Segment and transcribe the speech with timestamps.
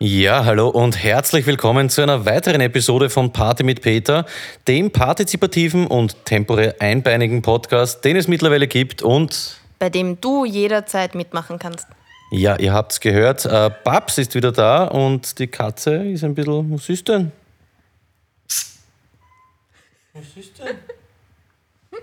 [0.00, 4.26] Ja, hallo und herzlich willkommen zu einer weiteren Episode von Party mit Peter,
[4.68, 11.16] dem partizipativen und temporär einbeinigen Podcast, den es mittlerweile gibt und bei dem du jederzeit
[11.16, 11.88] mitmachen kannst.
[12.30, 16.72] Ja, ihr habt's gehört, äh, Babs ist wieder da und die Katze ist ein bisschen.
[16.72, 17.32] Was ist denn?
[20.12, 20.76] Was ist denn?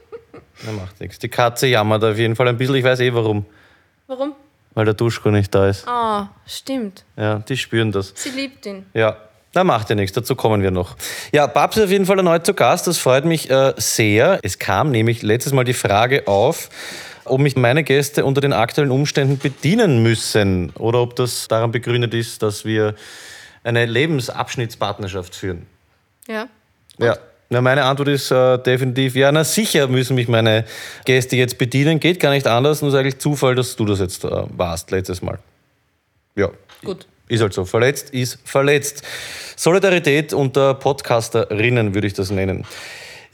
[0.65, 1.17] Na, macht nichts.
[1.19, 3.45] Die Katze jammert auf jeden Fall ein bisschen, ich weiß eh warum.
[4.07, 4.35] Warum?
[4.75, 5.87] Weil der Duschko nicht da ist.
[5.87, 7.03] Ah, stimmt.
[7.17, 8.13] Ja, die spüren das.
[8.15, 8.85] Sie liebt ihn.
[8.93, 9.17] Ja,
[9.55, 10.97] na, macht ja nichts, dazu kommen wir noch.
[11.31, 14.39] Ja, Babs ist auf jeden Fall erneut zu Gast, das freut mich äh, sehr.
[14.43, 16.69] Es kam nämlich letztes Mal die Frage auf,
[17.23, 22.13] ob mich meine Gäste unter den aktuellen Umständen bedienen müssen oder ob das daran begründet
[22.13, 22.95] ist, dass wir
[23.63, 25.65] eine Lebensabschnittspartnerschaft führen.
[26.27, 26.47] Ja.
[26.99, 27.17] Ja.
[27.49, 30.65] Na, meine Antwort ist äh, definitiv, ja, na sicher müssen mich meine
[31.05, 31.99] Gäste jetzt bedienen.
[31.99, 32.81] Geht gar nicht anders.
[32.81, 35.37] Nur ist eigentlich Zufall, dass du das jetzt äh, warst letztes Mal.
[36.35, 36.49] Ja.
[36.83, 37.07] Gut.
[37.27, 37.65] Ist halt so.
[37.65, 39.03] Verletzt ist verletzt.
[39.55, 42.65] Solidarität unter Podcasterinnen würde ich das nennen.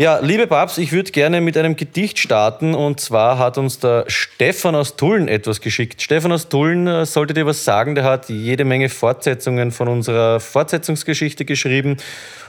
[0.01, 4.05] Ja, liebe Babs, ich würde gerne mit einem Gedicht starten und zwar hat uns der
[4.07, 6.01] Stefan aus Tulln etwas geschickt.
[6.01, 10.39] Stefan aus Tulln äh, sollte dir was sagen, der hat jede Menge Fortsetzungen von unserer
[10.39, 11.97] Fortsetzungsgeschichte geschrieben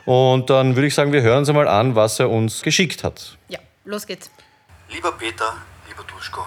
[0.06, 3.36] und dann würde ich sagen, wir hören uns einmal an, was er uns geschickt hat.
[3.48, 4.30] Ja, los geht's.
[4.88, 5.54] Lieber Peter,
[5.86, 6.46] lieber Duschko,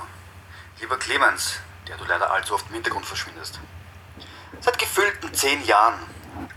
[0.81, 3.59] lieber Clemens, der du leider allzu oft im Hintergrund verschwindest.
[4.59, 5.99] Seit gefühlten zehn Jahren,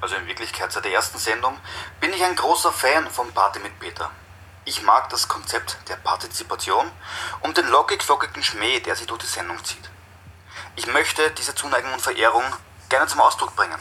[0.00, 1.52] also in Wirklichkeit seit der ersten Sendung,
[2.00, 4.10] bin ich ein großer Fan von Party mit Peter.
[4.68, 6.92] Ich mag das Konzept der Partizipation
[7.40, 9.88] und den lockig-flockigen Schmäh, der sich durch die Sendung zieht.
[10.76, 12.44] Ich möchte diese Zuneigung und Verehrung
[12.90, 13.78] gerne zum Ausdruck bringen.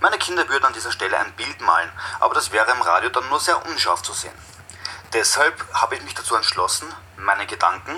[0.00, 3.28] Meine Kinder würden an dieser Stelle ein Bild malen, aber das wäre im Radio dann
[3.28, 4.32] nur sehr unscharf zu sehen.
[5.12, 7.92] Deshalb habe ich mich dazu entschlossen, meine Gedanken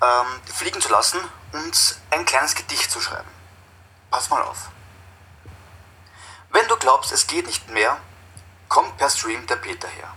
[0.00, 1.20] ähm, fliegen zu lassen
[1.52, 3.28] und ein kleines Gedicht zu schreiben.
[4.10, 4.70] Pass mal auf.
[6.48, 7.98] Wenn du glaubst, es geht nicht mehr,
[8.70, 10.14] kommt per Stream der Peter her.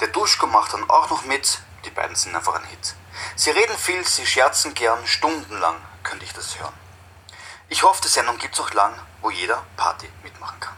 [0.00, 1.60] Der Duschko macht dann auch noch mit.
[1.84, 2.94] Die beiden sind einfach ein Hit.
[3.36, 6.72] Sie reden viel, sie scherzen gern, stundenlang könnte ich das hören.
[7.68, 10.74] Ich hoffe, die Sendung gibt es auch lang, wo jeder Party mitmachen kann.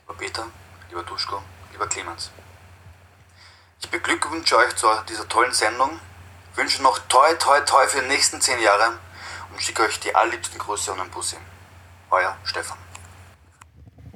[0.00, 0.46] Lieber Peter,
[0.88, 1.42] lieber Duschko,
[1.72, 2.30] lieber Clemens.
[3.80, 6.00] Ich beglückwünsche euch zu dieser tollen Sendung,
[6.54, 8.98] wünsche noch toi toi toi für die nächsten zehn Jahre
[9.52, 11.36] und schicke euch die allerliebsten Grüße und einen Bussi.
[12.10, 12.78] Euer Stefan.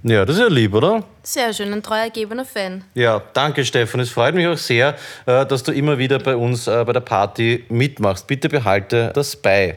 [0.03, 1.03] Ja, das ist ja lieb, oder?
[1.31, 2.85] Sehr schön, ein treu ergebener Fan.
[2.95, 4.01] Ja, danke Stefan.
[4.01, 4.95] Es freut mich auch sehr,
[5.27, 8.27] äh, dass du immer wieder bei uns äh, bei der Party mitmachst.
[8.27, 9.77] Bitte behalte das bei.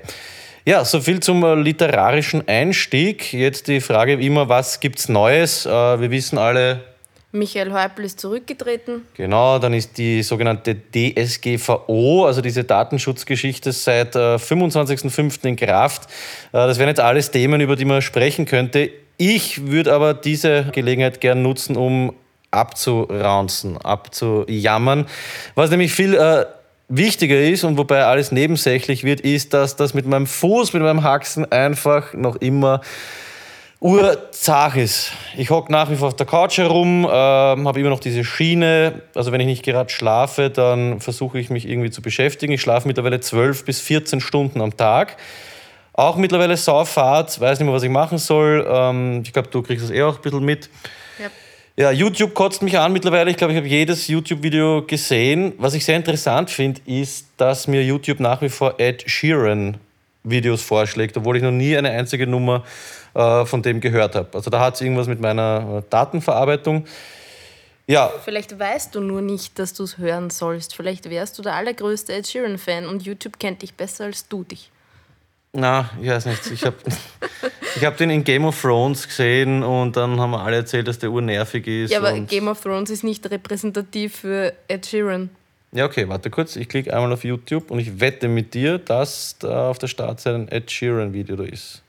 [0.64, 3.34] Ja, so viel zum äh, literarischen Einstieg.
[3.34, 5.66] Jetzt die Frage immer, was gibt's Neues?
[5.66, 6.86] Wir wissen alle,
[7.34, 9.06] Michael Häupl ist zurückgetreten.
[9.16, 15.46] Genau, dann ist die sogenannte DSGVO, also diese Datenschutzgeschichte, seit 25.05.
[15.46, 16.10] in Kraft.
[16.52, 18.92] Das wären jetzt alles Themen, über die man sprechen könnte.
[19.24, 22.12] Ich würde aber diese Gelegenheit gern nutzen, um
[22.50, 25.06] abzuraunzen, abzujammern.
[25.54, 26.48] Was nämlich viel äh,
[26.88, 31.04] wichtiger ist und wobei alles nebensächlich wird, ist, dass das mit meinem Fuß, mit meinem
[31.04, 32.82] Haxen einfach noch immer
[33.80, 35.12] urzach ist.
[35.38, 39.04] Ich hocke nach wie vor auf der Couch herum, äh, habe immer noch diese Schiene.
[39.14, 42.54] Also wenn ich nicht gerade schlafe, dann versuche ich mich irgendwie zu beschäftigen.
[42.54, 45.18] Ich schlafe mittlerweile 12 bis 14 Stunden am Tag.
[45.94, 48.66] Auch mittlerweile Sauffahrt, weiß nicht mehr, was ich machen soll.
[48.68, 50.70] Ähm, ich glaube, du kriegst das eh auch ein bisschen mit.
[51.20, 51.30] Ja.
[51.76, 53.30] ja, YouTube kotzt mich an mittlerweile.
[53.30, 55.54] Ich glaube, ich habe jedes YouTube-Video gesehen.
[55.58, 59.78] Was ich sehr interessant finde, ist, dass mir YouTube nach wie vor Ed Sheeran
[60.24, 62.64] Videos vorschlägt, obwohl ich noch nie eine einzige Nummer
[63.14, 64.30] äh, von dem gehört habe.
[64.34, 66.86] Also da hat es irgendwas mit meiner äh, Datenverarbeitung.
[67.88, 68.12] Ja.
[68.24, 70.76] Vielleicht weißt du nur nicht, dass du es hören sollst.
[70.76, 74.72] Vielleicht wärst du der allergrößte Ed Sheeran-Fan und YouTube kennt dich besser als du dich.
[75.54, 76.52] Na, ich weiß nicht.
[76.52, 76.78] Ich habe
[77.76, 81.00] ich hab den in Game of Thrones gesehen und dann haben wir alle erzählt, dass
[81.00, 81.92] der urnervig ist.
[81.92, 85.30] Ja, aber Game of Thrones ist nicht repräsentativ für Ed Sheeran.
[85.74, 86.56] Ja, okay, warte kurz.
[86.56, 90.36] Ich klicke einmal auf YouTube und ich wette mit dir, dass da auf der Startseite
[90.36, 91.82] ein Ed Sheeran-Video da ist.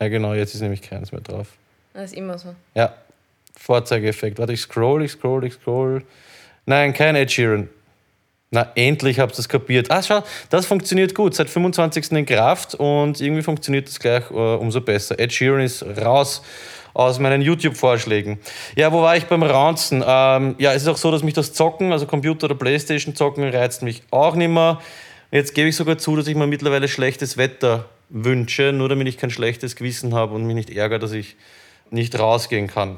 [0.00, 1.48] Ja, genau, jetzt ist nämlich keins mehr drauf.
[1.92, 2.54] Das ist immer so.
[2.74, 2.94] Ja,
[3.56, 4.38] Vorzeigeeffekt.
[4.38, 6.02] Warte, ich scroll, ich scroll, ich scroll.
[6.66, 7.68] Nein, kein Ed Sheeran.
[8.52, 9.92] Na, endlich habt ihr es kapiert.
[9.92, 11.36] Ah, schau, das funktioniert gut.
[11.36, 12.10] Seit 25.
[12.10, 15.20] in Kraft und irgendwie funktioniert das gleich uh, umso besser.
[15.20, 16.42] Ed Sheeran ist raus
[16.92, 18.40] aus meinen YouTube-Vorschlägen.
[18.74, 20.02] Ja, wo war ich beim Raunzen?
[20.04, 23.44] Ähm, ja, es ist auch so, dass mich das Zocken, also Computer- oder Playstation zocken,
[23.44, 24.80] reizt mich auch nicht mehr.
[25.30, 29.16] Jetzt gebe ich sogar zu, dass ich mir mittlerweile schlechtes Wetter wünsche, nur damit ich
[29.16, 31.36] kein schlechtes Gewissen habe und mich nicht ärgere, dass ich
[31.90, 32.96] nicht rausgehen kann.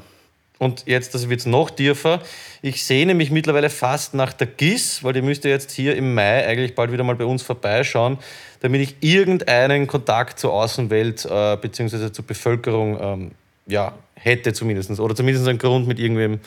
[0.62, 2.23] Und jetzt, das wird es noch tiefer.
[2.62, 6.47] Ich sehne mich mittlerweile fast nach der GIS, weil die müsste jetzt hier im Mai
[6.47, 8.17] eigentlich bald wieder mal bei uns vorbeischauen,
[8.61, 12.12] damit ich irgendeinen Kontakt zur Außenwelt äh, bzw.
[12.12, 13.31] zur Bevölkerung ähm,
[13.67, 15.00] ja, hätte zumindest.
[15.00, 16.38] Oder zumindest einen Grund mit irgendwem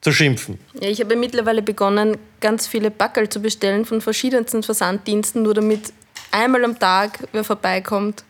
[0.00, 0.58] zu schimpfen.
[0.80, 5.92] Ja, ich habe mittlerweile begonnen, ganz viele Backel zu bestellen von verschiedensten Versanddiensten, nur damit
[6.30, 8.24] einmal am Tag wer vorbeikommt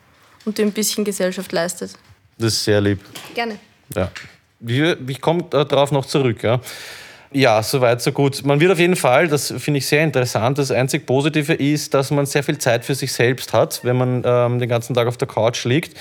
[0.44, 1.92] und dir ein bisschen Gesellschaft leistet.
[2.38, 2.98] Das ist sehr lieb.
[3.36, 3.60] Gerne.
[3.94, 4.10] Ja.
[4.66, 6.42] Ich, komme darauf noch zurück.
[6.42, 6.60] Ja.
[7.34, 8.44] Ja, soweit, so gut.
[8.44, 12.10] Man wird auf jeden Fall, das finde ich sehr interessant, das einzig Positive ist, dass
[12.10, 15.16] man sehr viel Zeit für sich selbst hat, wenn man ähm, den ganzen Tag auf
[15.16, 15.96] der Couch liegt.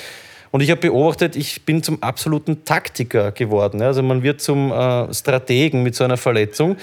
[0.52, 3.82] Und ich habe beobachtet, ich bin zum absoluten Taktiker geworden.
[3.82, 6.76] Also man wird zum äh, Strategen mit so einer Verletzung,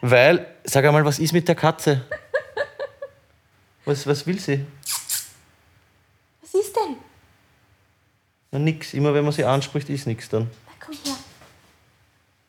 [0.00, 2.02] weil, sag einmal, was ist mit der Katze?
[3.84, 4.64] Was, was will sie?
[6.40, 6.96] Was ist denn?
[8.50, 8.94] Na, nix.
[8.94, 10.50] Immer wenn man sie anspricht, ist nichts dann.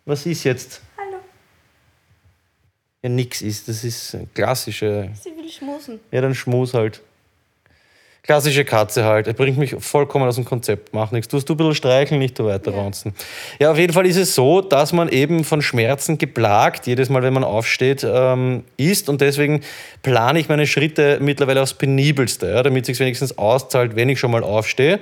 [0.05, 0.81] Was ist jetzt?
[0.97, 1.17] Hallo.
[3.01, 3.67] Ja, nix ist.
[3.67, 5.09] Das ist klassische.
[5.19, 5.99] Sie will schmusen.
[6.11, 7.01] Ja, dann Schmus halt.
[8.21, 9.25] Klassische Katze halt.
[9.25, 10.93] Er bringt mich vollkommen aus dem Konzept.
[10.93, 11.27] Mach nichts.
[11.27, 12.91] Tust du ein bisschen streicheln, nicht du weiter ja.
[13.59, 17.23] Ja, auf jeden Fall ist es so, dass man eben von Schmerzen geplagt, jedes Mal,
[17.23, 19.09] wenn man aufsteht, ähm, ist.
[19.09, 19.61] Und deswegen
[20.03, 24.19] plane ich meine Schritte mittlerweile aufs Penibelste, ja, damit es sich wenigstens auszahlt, wenn ich
[24.19, 24.99] schon mal aufstehe.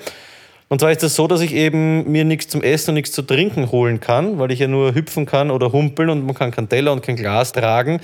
[0.74, 3.12] Und zwar ist es das so, dass ich eben mir nichts zum Essen und nichts
[3.12, 6.50] zu trinken holen kann, weil ich ja nur hüpfen kann oder humpeln und man kann
[6.50, 7.98] keinen Teller und kein Glas tragen.
[7.98, 8.02] Und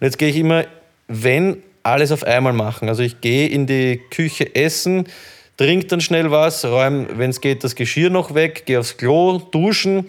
[0.00, 0.64] jetzt gehe ich immer,
[1.08, 2.88] wenn alles auf einmal machen.
[2.88, 5.08] Also ich gehe in die Küche essen,
[5.58, 9.36] trinke dann schnell was, räume, wenn es geht, das Geschirr noch weg, gehe aufs Klo,
[9.50, 10.06] duschen.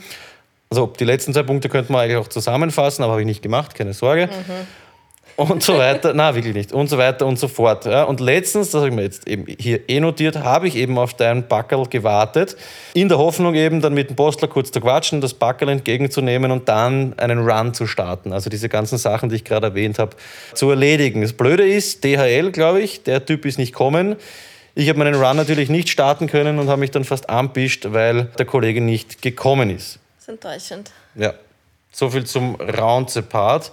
[0.70, 3.76] Also die letzten zwei Punkte könnte man eigentlich auch zusammenfassen, aber habe ich nicht gemacht,
[3.76, 4.28] keine Sorge.
[4.28, 4.87] Mhm
[5.38, 6.14] und so weiter.
[6.16, 6.74] Na, wirklich nicht.
[6.74, 7.86] Und so weiter und so fort.
[7.86, 8.04] Ja.
[8.04, 11.14] Und letztens, das habe ich mir jetzt eben hier eh notiert, habe ich eben auf
[11.14, 12.58] deinen Backerl gewartet,
[12.94, 16.68] in der Hoffnung eben dann mit dem Postler kurz zu quatschen, das Backerl entgegenzunehmen und
[16.68, 18.34] dann einen Run zu starten.
[18.34, 20.18] Also diese ganzen Sachen, die ich gerade erwähnt habe,
[20.54, 21.22] zu erledigen.
[21.22, 24.16] Das Blöde ist, DHL, glaube ich, der Typ ist nicht kommen.
[24.74, 28.26] Ich habe meinen Run natürlich nicht starten können und habe mich dann fast anpischt, weil
[28.40, 30.00] der Kollege nicht gekommen ist.
[30.18, 30.92] Das ist enttäuschend.
[31.14, 31.34] Ja,
[31.92, 33.72] so viel zum Roundsepart.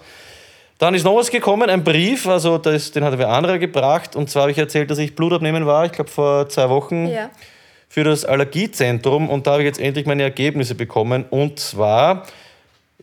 [0.78, 4.16] Dann ist noch was gekommen, ein Brief, also das, den hat wer anderer gebracht.
[4.16, 7.30] Und zwar habe ich erzählt, dass ich Blutabnehmen war, ich glaube vor zwei Wochen, ja.
[7.88, 9.30] für das Allergiezentrum.
[9.30, 11.24] Und da habe ich jetzt endlich meine Ergebnisse bekommen.
[11.30, 12.26] Und zwar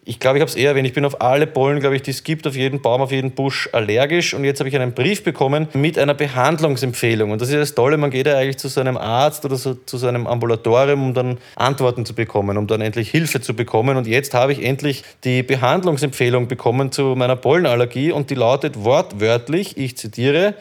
[0.03, 2.09] ich glaube, ich habe es eher erwähnt, ich bin auf alle Pollen, glaube ich, die
[2.09, 4.33] es gibt, auf jeden Baum, auf jeden Busch allergisch.
[4.33, 7.29] Und jetzt habe ich einen Brief bekommen mit einer Behandlungsempfehlung.
[7.29, 9.75] Und das ist das Tolle, man geht ja eigentlich zu so einem Arzt oder so,
[9.75, 13.95] zu so einem Ambulatorium, um dann Antworten zu bekommen, um dann endlich Hilfe zu bekommen.
[13.95, 19.77] Und jetzt habe ich endlich die Behandlungsempfehlung bekommen zu meiner Pollenallergie und die lautet wortwörtlich,
[19.77, 20.55] ich zitiere,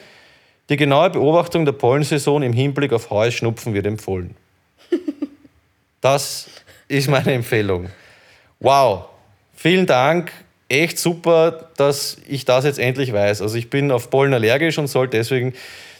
[0.69, 4.36] die genaue Beobachtung der Pollensaison im Hinblick auf Heuschnupfen wird empfohlen.
[6.02, 6.48] Das
[6.88, 7.90] ist meine Empfehlung.
[8.58, 9.09] Wow,
[9.62, 10.32] Vielen Dank.
[10.70, 13.42] Echt super, dass ich das jetzt endlich weiß.
[13.42, 15.52] Also ich bin auf Pollen allergisch und soll deswegen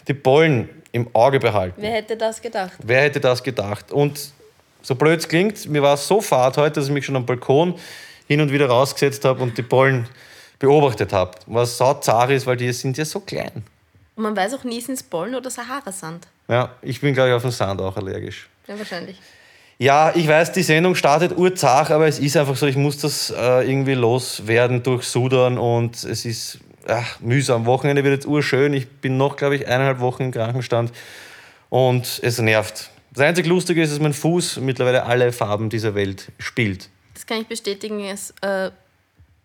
[0.07, 1.79] die Pollen im Auge behalten.
[1.79, 2.71] Wer hätte das gedacht?
[2.81, 3.91] Wer hätte das gedacht?
[3.91, 4.31] Und
[4.81, 7.27] so blöd es klingt, mir war es so fad heute, dass ich mich schon am
[7.27, 7.75] Balkon
[8.27, 10.07] hin und wieder rausgesetzt habe und die Pollen
[10.57, 11.37] beobachtet habe.
[11.45, 13.63] Was sauzar ist, weil die sind ja so klein.
[14.15, 16.27] Und man weiß auch nie, sind es Pollen oder Sahara-Sand.
[16.47, 18.49] Ja, ich bin, glaube ich, auf den Sand auch allergisch.
[18.67, 19.19] Ja, wahrscheinlich.
[19.81, 23.31] Ja, ich weiß, die Sendung startet urzach, aber es ist einfach so, ich muss das
[23.31, 27.61] äh, irgendwie loswerden durch Sudan und es ist ach, mühsam.
[27.61, 28.73] Am Wochenende wird jetzt urschön.
[28.73, 30.91] Ich bin noch, glaube ich, eineinhalb Wochen im Krankenstand
[31.71, 32.91] und es nervt.
[33.09, 36.89] Das einzig Lustige ist, dass mein Fuß mittlerweile alle Farben dieser Welt spielt.
[37.15, 38.69] Das kann ich bestätigen, es ist äh,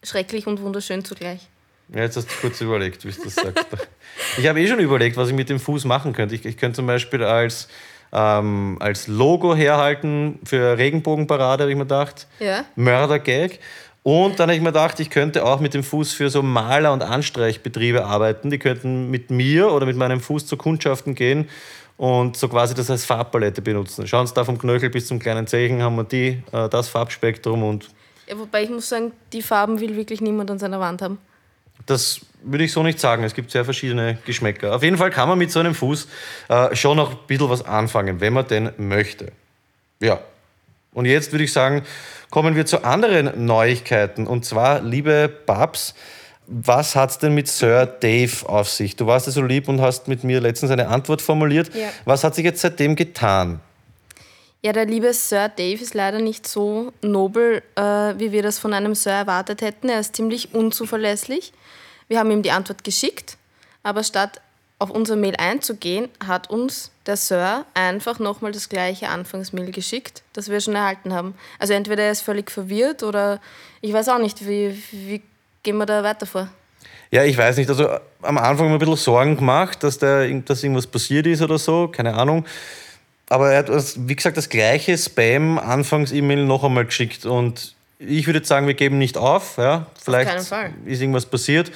[0.02, 1.48] schrecklich und wunderschön zugleich.
[1.94, 3.64] Ja, jetzt hast du kurz überlegt, wie du das sagst.
[4.36, 6.34] ich habe eh schon überlegt, was ich mit dem Fuß machen könnte.
[6.34, 7.68] Ich, ich könnte zum Beispiel als
[8.16, 12.26] ähm, als Logo herhalten für Regenbogenparade, habe ich mir gedacht.
[12.40, 12.64] Ja.
[12.74, 13.58] Mördergag.
[14.02, 16.92] Und dann habe ich mir gedacht, ich könnte auch mit dem Fuß für so Maler-
[16.92, 18.50] und Anstreichbetriebe arbeiten.
[18.50, 21.48] Die könnten mit mir oder mit meinem Fuß zu Kundschaften gehen
[21.96, 24.06] und so quasi das als Farbpalette benutzen.
[24.06, 27.62] Schauen Sie da vom Knöchel bis zum kleinen Zeichen haben wir die, äh, das Farbspektrum
[27.62, 27.88] und.
[28.28, 31.18] Ja, wobei ich muss sagen, die Farben will wirklich niemand an seiner Wand haben.
[31.86, 33.24] Das würde ich so nicht sagen.
[33.24, 34.74] Es gibt sehr verschiedene Geschmäcker.
[34.74, 36.08] Auf jeden Fall kann man mit so einem Fuß
[36.48, 39.32] äh, schon noch ein bisschen was anfangen, wenn man denn möchte.
[40.00, 40.20] Ja.
[40.92, 41.82] Und jetzt würde ich sagen,
[42.30, 44.26] kommen wir zu anderen Neuigkeiten.
[44.26, 45.94] Und zwar, liebe Babs,
[46.46, 48.96] was hat es denn mit Sir Dave auf sich?
[48.96, 51.74] Du warst ja so lieb und hast mit mir letztens eine Antwort formuliert.
[51.74, 51.88] Ja.
[52.04, 53.60] Was hat sich jetzt seitdem getan?
[54.62, 58.72] Ja, der liebe Sir Dave ist leider nicht so nobel, äh, wie wir das von
[58.72, 59.88] einem Sir erwartet hätten.
[59.88, 61.52] Er ist ziemlich unzuverlässig.
[62.08, 63.36] Wir haben ihm die Antwort geschickt,
[63.82, 64.40] aber statt
[64.78, 70.50] auf unser Mail einzugehen, hat uns der Sir einfach nochmal das gleiche Anfangsmail geschickt, das
[70.50, 71.34] wir schon erhalten haben.
[71.58, 73.40] Also entweder er ist völlig verwirrt oder
[73.80, 75.22] ich weiß auch nicht, wie, wie
[75.62, 76.48] gehen wir da weiter vor?
[77.10, 77.70] Ja, ich weiß nicht.
[77.70, 77.88] Also
[78.22, 81.58] am Anfang haben wir ein bisschen Sorgen gemacht, dass, da, dass irgendwas passiert ist oder
[81.58, 82.44] so, keine Ahnung.
[83.28, 88.66] Aber er hat, wie gesagt, das gleiche Spam-Anfangs-E-Mail noch einmal geschickt und ich würde sagen,
[88.66, 89.56] wir geben nicht auf.
[89.58, 89.86] Ja?
[90.02, 90.32] Vielleicht
[90.84, 91.70] ist irgendwas passiert.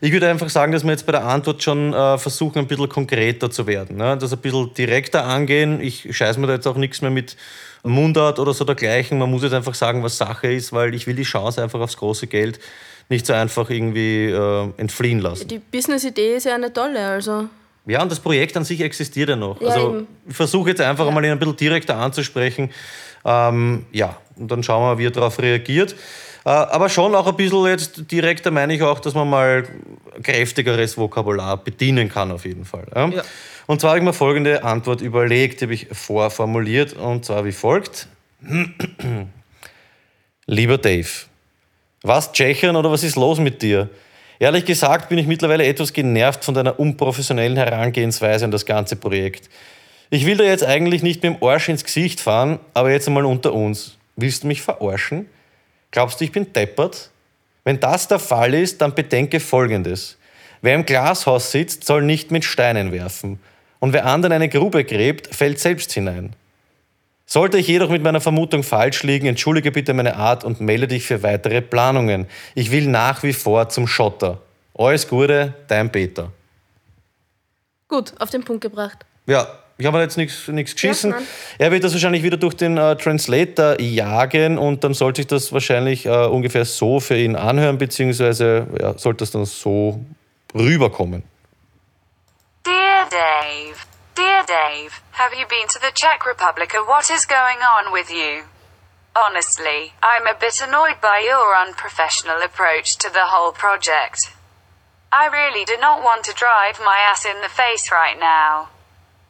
[0.00, 2.88] Ich würde einfach sagen, dass wir jetzt bei der Antwort schon äh, versuchen, ein bisschen
[2.88, 3.96] konkreter zu werden.
[3.96, 4.18] Ne?
[4.18, 5.80] Das ein bisschen direkter angehen.
[5.80, 7.36] Ich scheiße mir da jetzt auch nichts mehr mit
[7.84, 9.18] Mundart oder so dergleichen.
[9.18, 11.96] Man muss jetzt einfach sagen, was Sache ist, weil ich will die Chance einfach aufs
[11.96, 12.58] große Geld
[13.08, 15.46] nicht so einfach irgendwie äh, entfliehen lassen.
[15.46, 17.48] Die Business-Idee ist ja eine tolle, also.
[17.86, 19.60] Ja, und das Projekt an sich existiert ja noch.
[19.60, 20.06] Ja, also eben.
[20.28, 21.10] ich versuche jetzt einfach ja.
[21.10, 22.70] mal ihn ein bisschen direkter anzusprechen.
[23.24, 25.94] Ähm, ja, und dann schauen wir, wie er darauf reagiert.
[26.44, 29.64] Äh, aber schon auch ein bisschen jetzt direkter meine ich auch, dass man mal
[30.22, 32.86] kräftigeres Vokabular bedienen kann, auf jeden Fall.
[32.94, 33.08] Ja?
[33.08, 33.22] Ja.
[33.66, 37.52] Und zwar habe ich mir folgende Antwort überlegt, die habe ich vorformuliert, und zwar wie
[37.52, 38.08] folgt.
[40.46, 41.08] Lieber Dave,
[42.02, 43.88] was Tschechien oder was ist los mit dir?
[44.42, 49.48] Ehrlich gesagt bin ich mittlerweile etwas genervt von deiner unprofessionellen Herangehensweise an das ganze Projekt.
[50.10, 53.24] Ich will da jetzt eigentlich nicht mit dem Arsch ins Gesicht fahren, aber jetzt einmal
[53.24, 53.98] unter uns.
[54.16, 55.28] Willst du mich verarschen?
[55.92, 57.10] Glaubst du, ich bin deppert?
[57.62, 60.18] Wenn das der Fall ist, dann bedenke Folgendes.
[60.60, 63.38] Wer im Glashaus sitzt, soll nicht mit Steinen werfen.
[63.78, 66.34] Und wer anderen eine Grube gräbt, fällt selbst hinein.
[67.26, 71.06] Sollte ich jedoch mit meiner Vermutung falsch liegen, entschuldige bitte meine Art und melde dich
[71.06, 72.26] für weitere Planungen.
[72.54, 74.38] Ich will nach wie vor zum Schotter.
[74.74, 76.30] Alles Gute, dein Peter.
[77.88, 79.04] Gut, auf den Punkt gebracht.
[79.26, 79.46] Ja,
[79.78, 81.10] ich habe jetzt nichts geschissen.
[81.10, 81.16] Ja,
[81.58, 85.52] er wird das wahrscheinlich wieder durch den äh, Translator jagen und dann sollte sich das
[85.52, 90.00] wahrscheinlich äh, ungefähr so für ihn anhören, beziehungsweise ja, sollte das dann so
[90.54, 91.22] rüberkommen.
[92.64, 93.78] Dear Dave,
[94.22, 98.08] dear Dave, have you been to the Czech Republic or what is going on with
[98.08, 98.44] you?
[99.16, 104.32] Honestly, I'm a bit annoyed by your unprofessional approach to the whole project.
[105.10, 108.68] I really do not want to drive my ass in the face right now.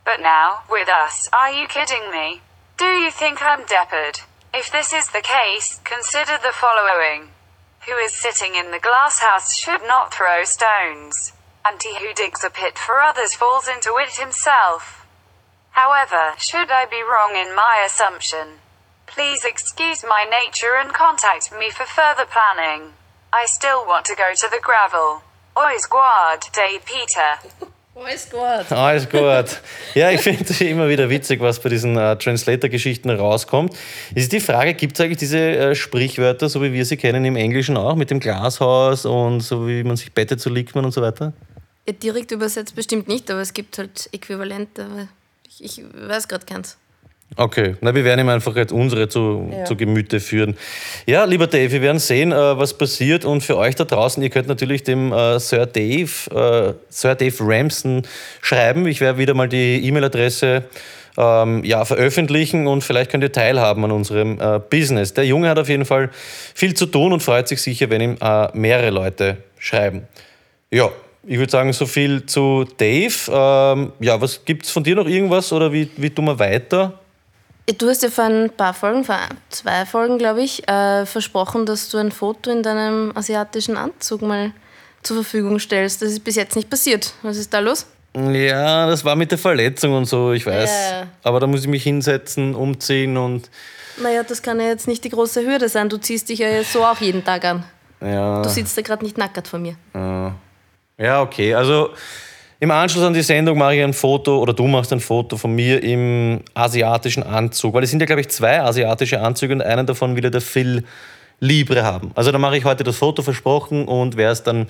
[0.05, 2.43] But now, with us, are you kidding me?
[2.77, 4.21] Do you think I'm dappered?
[4.53, 7.31] If this is the case, consider the following.
[7.89, 11.33] Who is sitting in the glass house should not throw stones.
[11.64, 15.07] And he who digs a pit for others falls into it himself.
[15.71, 18.59] However, should I be wrong in my assumption?
[19.07, 22.92] Please excuse my nature and contact me for further planning.
[23.33, 25.23] I still want to go to the gravel.
[25.57, 27.38] Ois guard, day Peter.
[27.95, 28.73] Alles gut.
[28.73, 29.61] Alles gut.
[29.95, 33.76] Ja, ich finde es immer wieder witzig, was bei diesen äh, Translator-Geschichten rauskommt.
[34.14, 37.37] Ist die Frage, gibt es eigentlich diese äh, Sprichwörter, so wie wir sie kennen im
[37.37, 40.92] Englischen auch, mit dem Glashaus und so wie man sich bettet, so liegt man und
[40.92, 41.35] so weiter?
[41.87, 45.09] Ja, direkt übersetzt bestimmt nicht, aber es gibt halt Äquivalente.
[45.49, 46.77] Ich, ich weiß gerade keins.
[47.37, 49.65] Okay, na, wir werden ihm einfach jetzt unsere zu, ja.
[49.65, 50.55] zu Gemüte führen.
[51.07, 53.25] Ja, lieber Dave, wir werden sehen, äh, was passiert.
[53.25, 57.35] Und für euch da draußen, ihr könnt natürlich dem äh, Sir Dave, äh, Sir Dave
[57.41, 58.07] Ramsden
[58.43, 58.87] schreiben.
[58.87, 60.65] Ich werde wieder mal die E-Mail-Adresse
[61.17, 65.15] ähm, ja, veröffentlichen und vielleicht könnt ihr teilhaben an unserem äh, Business.
[65.15, 66.11] Der Junge hat auf jeden Fall
[66.55, 70.07] viel zu tun und freut sich sicher, wenn ihm äh, mehrere Leute schreiben.
[70.71, 70.91] Ja,
[71.25, 73.14] ich würde sagen, so viel zu Dave.
[73.29, 76.99] Ähm, ja, was gibt es von dir noch irgendwas oder wie, wie tun wir weiter?
[77.79, 79.19] Du hast ja vor ein paar Folgen, vor
[79.50, 84.52] zwei Folgen, glaube ich, äh, versprochen, dass du ein Foto in deinem asiatischen Anzug mal
[85.02, 86.02] zur Verfügung stellst.
[86.02, 87.14] Das ist bis jetzt nicht passiert.
[87.23, 87.87] Was ist da los?
[88.14, 90.71] Ja, das war mit der Verletzung und so, ich weiß.
[90.71, 91.07] Ja.
[91.23, 93.49] Aber da muss ich mich hinsetzen, umziehen und.
[94.02, 95.88] Naja, das kann ja jetzt nicht die große Hürde sein.
[95.88, 97.64] Du ziehst dich ja so auch jeden Tag an.
[98.00, 98.43] Ja.
[98.43, 99.76] Du sitzt da gerade nicht nackert vor mir.
[99.95, 100.35] Ja,
[100.99, 101.55] ja okay.
[101.55, 101.91] Also
[102.61, 105.53] im Anschluss an die Sendung mache ich ein Foto oder du machst ein Foto von
[105.53, 109.85] mir im asiatischen Anzug, weil es sind ja, glaube ich, zwei asiatische Anzüge und einen
[109.85, 110.85] davon will ja der Phil
[111.41, 112.13] Libre haben.
[112.15, 114.69] Also da mache ich heute das Foto versprochen und werde es dann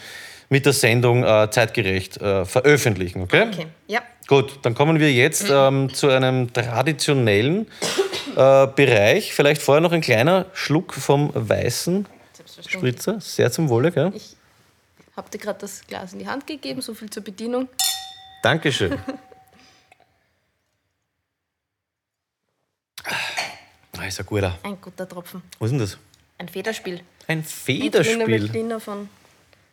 [0.49, 3.49] mit der Sendung äh, zeitgerecht äh, veröffentlichen, okay?
[3.53, 4.01] Okay, ja.
[4.27, 7.67] Gut, dann kommen wir jetzt ähm, zu einem traditionellen
[8.37, 9.35] äh, Bereich.
[9.35, 12.07] Vielleicht vorher noch ein kleiner Schluck vom weißen
[12.67, 13.21] Spritzer.
[13.21, 14.13] Sehr zum Wohle, gell?
[14.15, 14.37] Ich
[15.17, 17.69] habe dir gerade das Glas in die Hand gegeben, so viel zur Bedienung.
[18.43, 18.93] Dankeschön.
[23.05, 24.59] ah, ist ein guter.
[24.63, 25.43] Ein guter Tropfen.
[25.59, 25.99] Was ist denn das?
[26.39, 27.03] Ein Federspiel.
[27.29, 28.73] Ein Federspiel?
[28.73, 29.09] Ein von,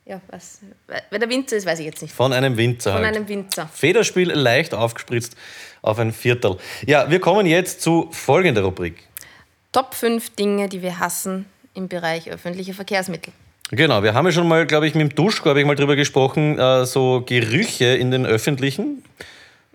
[0.06, 2.14] ja, was, wer der Winzer ist, weiß ich jetzt nicht.
[2.14, 3.16] Von einem Winzer Von halt.
[3.16, 3.68] einem Winzer.
[3.68, 5.36] Federspiel leicht aufgespritzt
[5.82, 6.58] auf ein Viertel.
[6.86, 9.08] Ja, wir kommen jetzt zu folgender Rubrik.
[9.72, 13.34] Top 5 Dinge, die wir hassen im Bereich öffentliche Verkehrsmittel.
[13.72, 15.96] Genau, wir haben ja schon mal, glaube ich, mit dem Duschko habe ich mal drüber
[15.96, 19.04] gesprochen, äh, so Gerüche in den öffentlichen,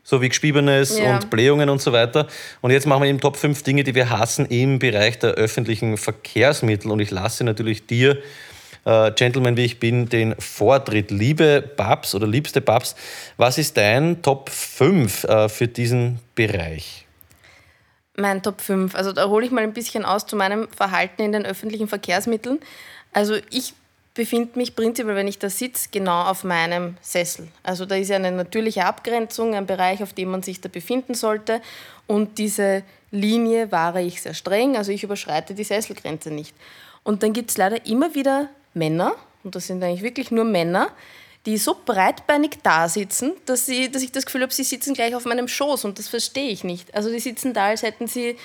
[0.03, 1.15] so wie Gespiebenes Ja.
[1.15, 2.27] und Blähungen und so weiter.
[2.61, 5.97] Und jetzt machen wir eben Top 5 Dinge, die wir hassen im Bereich der öffentlichen
[5.97, 6.91] Verkehrsmittel.
[6.91, 8.19] Und ich lasse natürlich dir,
[8.85, 11.13] äh, Gentleman wie ich bin, den Vortritt.
[11.13, 12.97] Liebe Babs oder liebste Babs,
[13.37, 17.07] was ist dein Top 5 äh, für diesen Bereich?
[18.17, 18.97] Mein Top 5.
[18.97, 22.59] Also da hole ich mal ein bisschen aus zu meinem Verhalten in den öffentlichen Verkehrsmitteln.
[23.13, 23.73] Also ich
[24.15, 27.49] befinde mich prinzipiell, wenn ich da sitze, genau auf meinem Sessel.
[27.65, 31.15] Also da ist ja eine natürliche Abgrenzung, ein Bereich, auf dem man sich da befinden
[31.15, 31.61] sollte.
[32.07, 36.55] Und diese Linie wahre ich sehr streng, also ich überschreite die Sesselgrenze nicht.
[37.03, 40.89] Und dann gibt es leider immer wieder Männer, und das sind eigentlich wirklich nur Männer,
[41.47, 45.15] die so breitbeinig da sitzen, dass, sie, dass ich das Gefühl habe, sie sitzen gleich
[45.15, 46.95] auf meinem Schoß und das verstehe ich nicht.
[46.95, 48.37] Also die sitzen da, als hätten sie,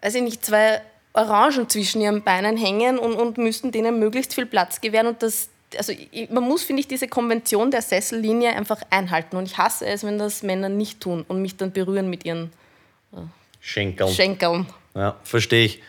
[0.00, 0.82] weiß ich nicht, zwei
[1.14, 5.48] Orangen zwischen ihren Beinen hängen und, und müssten denen möglichst viel Platz gewähren und das
[5.78, 5.94] also
[6.28, 9.36] man muss, finde ich, diese Konvention der Sessellinie einfach einhalten.
[9.36, 12.52] Und ich hasse es, wenn das Männer nicht tun und mich dann berühren mit ihren
[13.60, 14.08] Schenkel.
[14.08, 14.66] Schenkeln.
[14.94, 15.82] Ja, verstehe ich.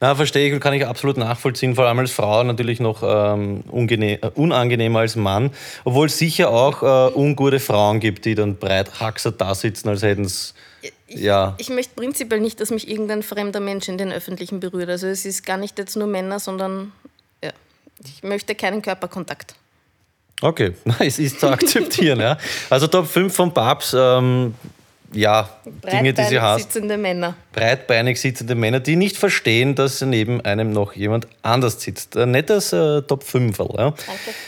[0.00, 3.64] Na, verstehe ich und kann ich absolut nachvollziehen, vor allem als Frau natürlich noch ähm,
[3.72, 5.50] äh, unangenehmer als Mann.
[5.84, 10.02] Obwohl es sicher auch äh, ungute Frauen gibt, die dann breit haxert da sitzen, als
[10.02, 10.22] hätten
[10.82, 10.92] es.
[11.20, 14.88] Ja, Ich möchte prinzipiell nicht, dass mich irgendein fremder Mensch in den Öffentlichen berührt.
[14.88, 16.92] Also es ist gar nicht jetzt nur Männer, sondern
[17.42, 17.50] ja,
[18.04, 19.54] ich möchte keinen Körperkontakt.
[20.42, 22.20] okay, es ist zu akzeptieren.
[22.20, 22.38] ja.
[22.70, 24.54] Also Top 5 von Babs, ähm,
[25.12, 25.48] ja,
[25.90, 26.72] Dinge, die sie Breitbeinig hasst.
[26.72, 27.34] sitzende Männer.
[27.52, 32.16] breitbeinig sitzende Männer, die nicht verstehen, dass neben einem noch jemand anders sitzt.
[32.16, 33.58] Ein nettes äh, Top 5.
[33.76, 33.94] Ja.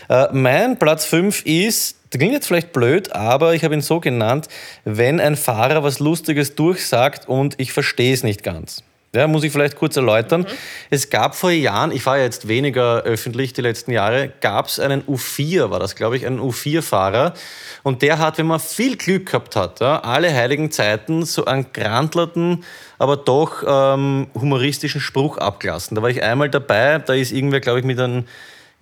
[0.09, 4.01] Äh, mein Platz 5 ist, das klingt jetzt vielleicht blöd, aber ich habe ihn so
[4.01, 4.49] genannt,
[4.85, 8.83] wenn ein Fahrer was Lustiges durchsagt und ich verstehe es nicht ganz.
[9.13, 10.47] Ja, muss ich vielleicht kurz erläutern.
[10.89, 14.79] Es gab vor Jahren, ich fahre ja jetzt weniger öffentlich die letzten Jahre, gab es
[14.79, 17.35] einen U4, war das glaube ich, einen U4-Fahrer.
[17.83, 21.73] Und der hat, wenn man viel Glück gehabt hat, ja, alle heiligen Zeiten so einen
[21.73, 22.63] grantlerten,
[22.99, 25.97] aber doch ähm, humoristischen Spruch abgelassen.
[25.97, 28.27] Da war ich einmal dabei, da ist irgendwer, glaube ich, mit einem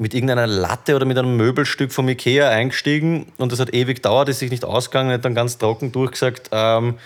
[0.00, 4.28] mit irgendeiner Latte oder mit einem Möbelstück vom Ikea eingestiegen und das hat ewig gedauert,
[4.28, 6.98] ist sich nicht ausgegangen, hat dann ganz trocken durchgesagt, ähm,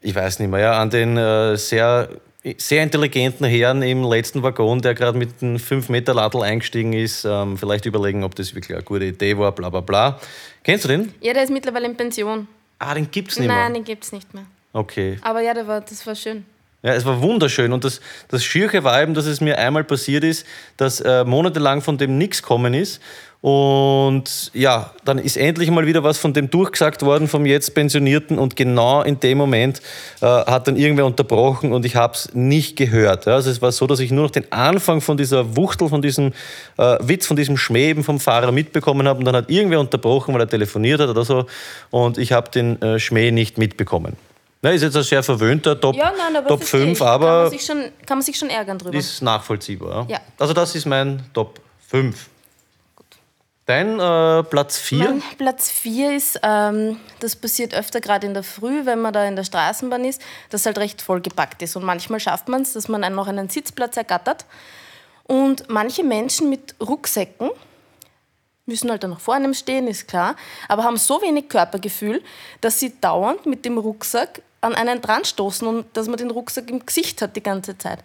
[0.00, 2.08] ich weiß nicht mehr, ja, an den äh, sehr,
[2.58, 7.86] sehr intelligenten Herrn im letzten Waggon, der gerade mit einem 5-Meter-Ladl eingestiegen ist, ähm, vielleicht
[7.86, 10.20] überlegen, ob das wirklich eine gute Idee war, bla bla bla.
[10.62, 11.14] Kennst du den?
[11.20, 12.46] Ja, der ist mittlerweile in Pension.
[12.78, 13.80] Ah, den gibt's nicht Nein, mehr.
[13.80, 14.44] den gibt es nicht mehr.
[14.72, 15.18] Okay.
[15.22, 16.44] Aber ja, der war, das war schön.
[16.82, 17.72] Ja, es war wunderschön.
[17.72, 21.80] Und das, das Schirche war eben, dass es mir einmal passiert ist, dass äh, monatelang
[21.80, 23.00] von dem nichts kommen ist.
[23.44, 28.38] Und ja, dann ist endlich mal wieder was von dem durchgesagt worden, vom jetzt Pensionierten.
[28.38, 29.82] Und genau in dem Moment
[30.22, 33.26] äh, hat dann irgendwer unterbrochen und ich habe es nicht gehört.
[33.26, 36.00] Ja, also es war so, dass ich nur noch den Anfang von dieser Wuchtel, von
[36.00, 36.32] diesem
[36.78, 39.18] äh, Witz, von diesem Schmäh eben vom Fahrer mitbekommen habe.
[39.18, 41.44] Und dann hat irgendwer unterbrochen, weil er telefoniert hat oder so.
[41.90, 44.16] Und ich habe den äh, Schmäh nicht mitbekommen.
[44.62, 46.98] Ja, ist jetzt ein sehr verwöhnter Top, Ja, nein, aber Top verstehe 5, ich.
[46.98, 47.76] Kann aber man, sich schon,
[48.06, 48.96] kann man sich schon ärgern drüber.
[48.96, 50.06] ist nachvollziehbar.
[50.08, 50.20] Ja.
[50.38, 52.30] Also das ist mein Top 5.
[53.66, 54.98] Dein äh, Platz 4?
[54.98, 59.24] Mein Platz 4 ist, ähm, das passiert öfter gerade in der Früh, wenn man da
[59.24, 61.74] in der Straßenbahn ist, dass halt recht vollgepackt ist.
[61.76, 64.44] Und manchmal schafft man es, dass man noch einen Sitzplatz ergattert.
[65.24, 67.50] Und manche Menschen mit Rucksäcken
[68.66, 70.36] müssen halt dann noch vor einem stehen, ist klar,
[70.68, 72.22] aber haben so wenig Körpergefühl,
[72.60, 76.70] dass sie dauernd mit dem Rucksack an einen dran stoßen und dass man den Rucksack
[76.70, 78.00] im Gesicht hat die ganze Zeit.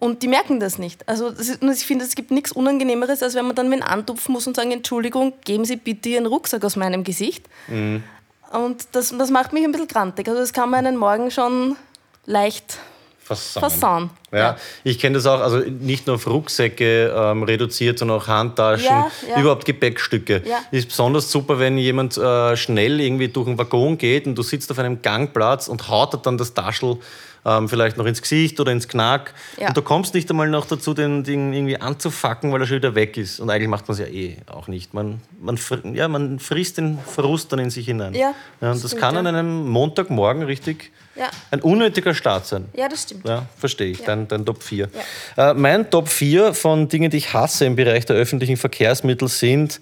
[0.00, 1.06] Und die merken das nicht.
[1.06, 4.46] Also ist, ich finde, es gibt nichts Unangenehmeres, als wenn man dann wen antupfen muss
[4.46, 7.44] und sagen, Entschuldigung, geben Sie bitte Ihren Rucksack aus meinem Gesicht.
[7.68, 10.26] Und das, das macht mich ein bisschen grantig.
[10.26, 11.76] Also das kann man einen Morgen schon
[12.24, 12.78] leicht
[13.20, 13.60] Versauen.
[13.70, 14.10] versauen.
[14.32, 18.86] Ja, ich kenne das auch, also nicht nur auf Rucksäcke ähm, reduziert, sondern auch Handtaschen,
[18.86, 19.40] Ja, ja.
[19.40, 20.42] überhaupt Gepäckstücke.
[20.46, 20.60] Ja.
[20.72, 24.70] Ist besonders super, wenn jemand äh, schnell irgendwie durch einen Waggon geht und du sitzt
[24.72, 26.96] auf einem Gangplatz und haut dann das Taschel
[27.44, 29.68] ähm, vielleicht noch ins Gesicht oder ins Knack Ja.
[29.68, 32.94] und du kommst nicht einmal noch dazu, den Ding irgendwie anzufacken, weil er schon wieder
[32.94, 33.40] weg ist.
[33.40, 34.92] Und eigentlich macht man es ja eh auch nicht.
[34.94, 35.58] Man, man,
[35.94, 38.14] ja, man frisst den Verlust dann in sich hinein.
[38.14, 39.20] Ja, und das stimmt, kann ja.
[39.20, 41.28] an einem Montagmorgen richtig Ja.
[41.50, 42.66] ein unnötiger Start sein.
[42.74, 43.26] Ja, das stimmt.
[43.26, 44.02] Ja, verstehe ich.
[44.04, 44.88] Dein, dein Top 4.
[45.36, 49.80] Äh, mein Top 4 von Dingen, die ich hasse im Bereich der öffentlichen Verkehrsmittel sind,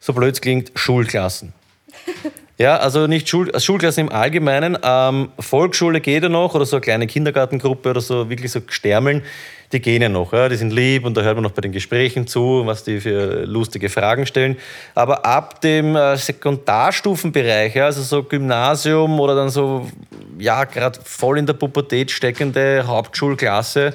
[0.00, 1.52] so blöd es klingt, Schulklassen.
[2.62, 4.78] Ja, also nicht Schul also Schulklassen im Allgemeinen.
[4.84, 9.22] Ähm, Volksschule geht ja noch oder so eine kleine Kindergartengruppe oder so, wirklich so Stärmeln,
[9.72, 10.32] die gehen ja noch.
[10.32, 13.00] Ja, die sind lieb und da hört man noch bei den Gesprächen zu, was die
[13.00, 14.56] für lustige Fragen stellen.
[14.94, 19.88] Aber ab dem äh, Sekundarstufenbereich, ja, also so Gymnasium oder dann so,
[20.38, 23.92] ja, gerade voll in der Pubertät steckende Hauptschulklasse,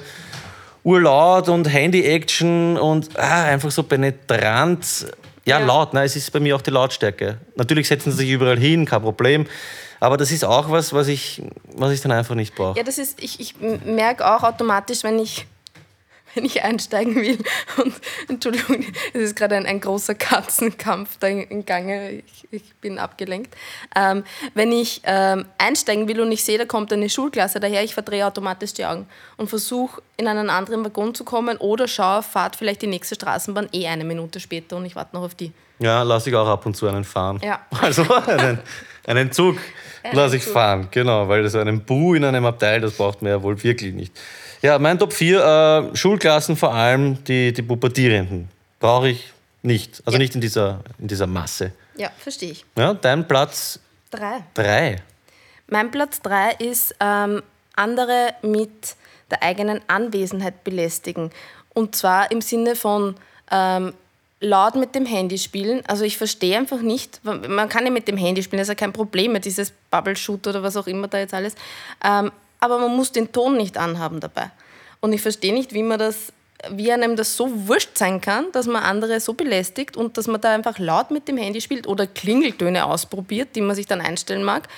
[0.84, 5.06] urlaut und Handy-Action und ah, einfach so penetrant.
[5.48, 5.66] Ja, Ja.
[5.66, 6.02] laut, ne?
[6.04, 7.38] es ist bei mir auch die Lautstärke.
[7.56, 9.46] Natürlich setzen sie sich überall hin, kein Problem.
[10.00, 11.42] Aber das ist auch was, was ich,
[11.74, 12.76] was ich dann einfach nicht brauche.
[12.78, 15.46] Ja, das ist, ich, ich merke auch automatisch, wenn ich,
[16.34, 17.38] wenn ich einsteigen will.
[17.82, 17.94] Und
[18.28, 22.10] Entschuldigung, es ist gerade ein, ein großer Katzenkampf da in, Gange.
[22.10, 23.54] Ich, ich bin abgelenkt.
[23.94, 27.94] Ähm, wenn ich ähm, einsteigen will und ich sehe, da kommt eine Schulklasse daher, ich
[27.94, 32.56] verdrehe automatisch die Augen und versuche in einen anderen Waggon zu kommen oder schaue, fahrt
[32.56, 35.52] vielleicht die nächste Straßenbahn eh eine Minute später und ich warte noch auf die.
[35.78, 37.40] Ja, lasse ich auch ab und zu einen fahren.
[37.42, 37.60] Ja.
[37.80, 38.58] Also einen,
[39.06, 39.58] einen Zug
[40.12, 40.52] lasse ich Zug.
[40.52, 43.94] fahren, genau, weil so einen Bu in einem Abteil, das braucht man ja wohl wirklich
[43.94, 44.12] nicht.
[44.62, 48.48] Ja, mein Top 4, äh, Schulklassen vor allem, die, die Pubertierenden,
[48.80, 50.02] brauche ich nicht.
[50.04, 50.18] Also Ja.
[50.18, 51.72] nicht in dieser, in dieser Masse.
[51.96, 52.64] Ja, verstehe ich.
[52.76, 54.42] Ja, dein Platz Drei.
[54.54, 54.96] 3.
[55.68, 57.42] Mein Platz 3 ist ähm,
[57.76, 58.96] andere mit
[59.30, 61.30] der eigenen Anwesenheit belästigen.
[61.74, 63.16] Und zwar im Sinne von
[63.50, 63.92] ähm,
[64.40, 65.82] laut mit dem Handy spielen.
[65.86, 68.74] Also ich verstehe einfach nicht, man kann ja mit dem Handy spielen, das ist ja
[68.76, 71.54] kein Problem, mit dieses Bubble Shoot oder was auch immer da jetzt alles.
[72.02, 74.50] Ähm, aber man muss den Ton nicht anhaben dabei.
[75.00, 76.32] Und ich verstehe nicht, wie man das
[76.70, 80.40] wie einem das so wurscht sein kann, dass man andere so belästigt und dass man
[80.40, 84.42] da einfach laut mit dem Handy spielt oder Klingeltöne ausprobiert, die man sich dann einstellen
[84.42, 84.68] mag.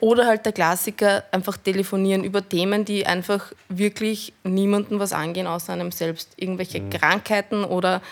[0.00, 5.72] Oder halt der Klassiker, einfach telefonieren über Themen, die einfach wirklich niemandem was angehen, außer
[5.72, 6.32] einem selbst.
[6.36, 8.02] Irgendwelche Krankheiten oder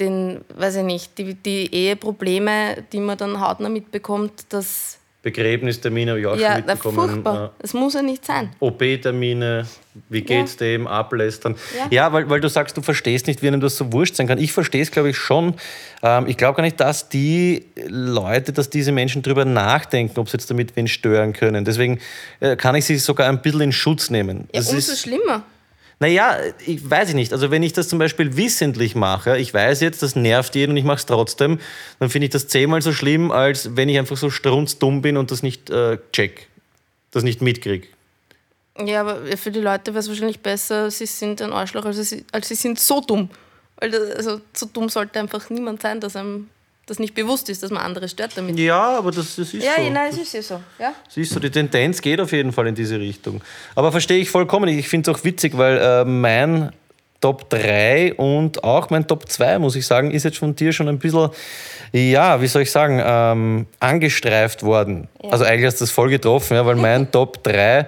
[0.00, 6.20] den, weiß ich nicht, die, die Eheprobleme, die man dann hautnah mitbekommt, das Begräbnistermine habe
[6.20, 6.94] ich auch ja, schon mitbekommen.
[7.10, 7.52] furchtbar.
[7.60, 8.50] Das muss ja nicht sein.
[8.58, 9.66] OP-Termine,
[10.08, 11.54] wie geht's dem, ablästern.
[11.78, 12.12] Ja, Ja.
[12.12, 14.38] weil, weil du sagst, du verstehst nicht, wie einem das so wurscht sein kann.
[14.38, 15.54] Ich verstehe es, glaube ich, schon.
[16.02, 20.34] Ähm, ich glaube gar nicht, dass die Leute, dass diese Menschen drüber nachdenken, ob sie
[20.38, 21.64] jetzt damit wen stören können.
[21.64, 22.00] Deswegen
[22.40, 24.48] äh, kann ich sie sogar ein bisschen in Schutz nehmen.
[24.52, 25.44] Ja, Das umso ist, schlimmer.
[26.02, 26.36] Naja,
[26.66, 27.32] ich weiß ich nicht.
[27.32, 30.76] Also wenn ich das zum Beispiel wissentlich mache, ich weiß jetzt, das nervt jeden und
[30.76, 31.60] ich mache es trotzdem,
[32.00, 35.30] dann finde ich das zehnmal so schlimm, als wenn ich einfach so strunzdumm bin und
[35.30, 36.48] das nicht äh, check,
[37.12, 37.94] das nicht mitkrieg.
[38.84, 42.24] Ja, aber für die Leute wäre es wahrscheinlich besser, sie sind ein Arschloch, als sie,
[42.32, 43.30] als sie sind so dumm.
[43.76, 46.48] Also, so dumm sollte einfach niemand sein, dass einem
[46.86, 48.58] das nicht bewusst ist, dass man andere stört damit.
[48.58, 49.82] Ja, aber das, das ist Ja, so.
[49.82, 50.60] ja, nein, es ist ja so.
[50.78, 50.92] Ja?
[51.08, 53.40] Siehst du, die Tendenz geht auf jeden Fall in diese Richtung.
[53.74, 54.68] Aber verstehe ich vollkommen.
[54.68, 56.72] Ich finde es auch witzig, weil äh, mein
[57.20, 60.88] Top 3 und auch mein Top 2, muss ich sagen, ist jetzt von dir schon
[60.88, 61.30] ein bisschen,
[61.92, 65.06] ja, wie soll ich sagen, ähm, angestreift worden.
[65.30, 67.86] Also eigentlich hast du das voll getroffen, ja, weil mein Top 3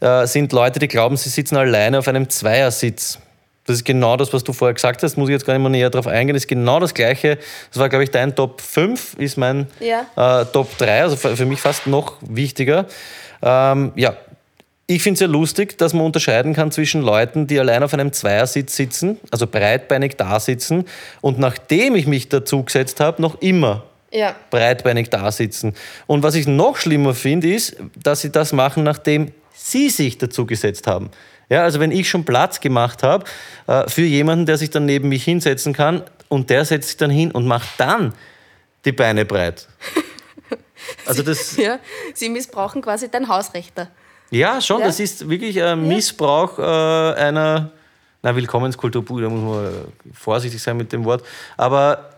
[0.00, 3.18] äh, sind Leute, die glauben, sie sitzen alleine auf einem Zweiersitz.
[3.66, 5.70] Das ist genau das, was du vorher gesagt hast, muss ich jetzt gar nicht mehr
[5.70, 6.34] näher drauf eingehen.
[6.34, 7.38] Das ist genau das Gleiche.
[7.70, 10.40] Das war, glaube ich, dein Top 5, ist mein Ja.
[10.42, 12.86] äh, Top 3, also für, für mich fast noch wichtiger.
[13.42, 14.16] Ähm, ja,
[14.86, 18.12] ich finde es ja lustig, dass man unterscheiden kann zwischen Leuten, die allein auf einem
[18.12, 20.84] Zweiersitz sitzen, also breitbeinig da sitzen,
[21.22, 24.34] und nachdem ich mich dazu gesetzt habe, noch immer Ja.
[24.50, 25.72] breitbeinig da sitzen.
[26.06, 30.44] Und was ich noch schlimmer finde, ist, dass sie das machen, nachdem sie sich dazu
[30.44, 31.08] gesetzt haben.
[31.50, 33.24] Ja, also wenn ich schon Platz gemacht habe
[33.66, 37.10] äh, für jemanden, der sich dann neben mich hinsetzen kann und der setzt sich dann
[37.10, 38.14] hin und macht dann
[38.84, 39.68] die Beine breit.
[41.06, 41.78] Also das, ja.
[42.12, 43.88] Sie missbrauchen quasi dein Hausrechter.
[44.30, 44.86] ja schon, Ja.
[44.86, 47.70] das ist wirklich äh, Missbrauch äh, einer
[48.22, 49.72] na, Willkommenskultur, da muss man
[50.12, 51.24] vorsichtig sein mit dem Wort.
[51.56, 52.13] Aber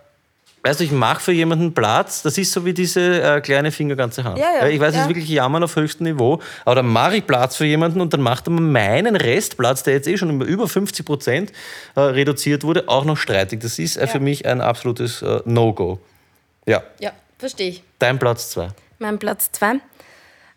[0.66, 3.94] weißt du, ich mache für jemanden Platz, das ist so wie diese äh, kleine Finger,
[3.96, 4.38] ganze Hand.
[4.38, 5.08] Ja, ja, ich weiß, ist ja.
[5.08, 8.46] wirklich Jammern auf höchstem Niveau, aber dann mache ich Platz für jemanden und dann macht
[8.48, 11.52] er meinen Restplatz, der jetzt eh schon über- über 50 Prozent
[11.94, 13.60] äh, reduziert wurde, auch noch streitig.
[13.60, 15.98] Das ist äh, für mich ein absolutes äh, No-Go.
[16.66, 17.82] Ja, Ja, verstehe ich.
[17.98, 18.68] dein Platz zwei.
[18.98, 19.74] Mein Platz zwei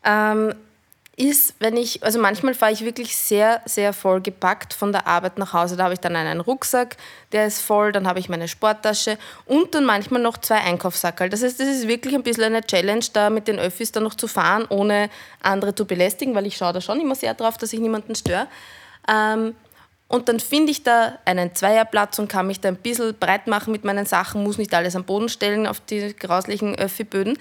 [0.06, 0.54] ähm,
[1.20, 5.38] ist, wenn ich, also manchmal fahre ich wirklich sehr, sehr voll gepackt von der Arbeit
[5.38, 5.76] nach Hause.
[5.76, 6.96] Da habe ich dann einen Rucksack,
[7.34, 11.30] der ist voll, dann habe ich meine Sporttasche und dann manchmal noch zwei Einkaufssackerl.
[11.30, 14.16] Das heißt, das ist wirklich ein bisschen eine Challenge, da mit den Öffis dann noch
[14.16, 15.10] zu fahren, ohne
[15.42, 18.48] andere zu belästigen, weil ich schaue da schon immer sehr drauf, dass ich niemanden störe.
[19.10, 19.56] Ähm,
[20.08, 23.74] und dann finde ich da einen Zweierplatz und kann mich da ein bisschen breit machen
[23.74, 27.38] mit meinen Sachen, muss nicht alles am Boden stellen auf die grauslichen Öffi-Böden.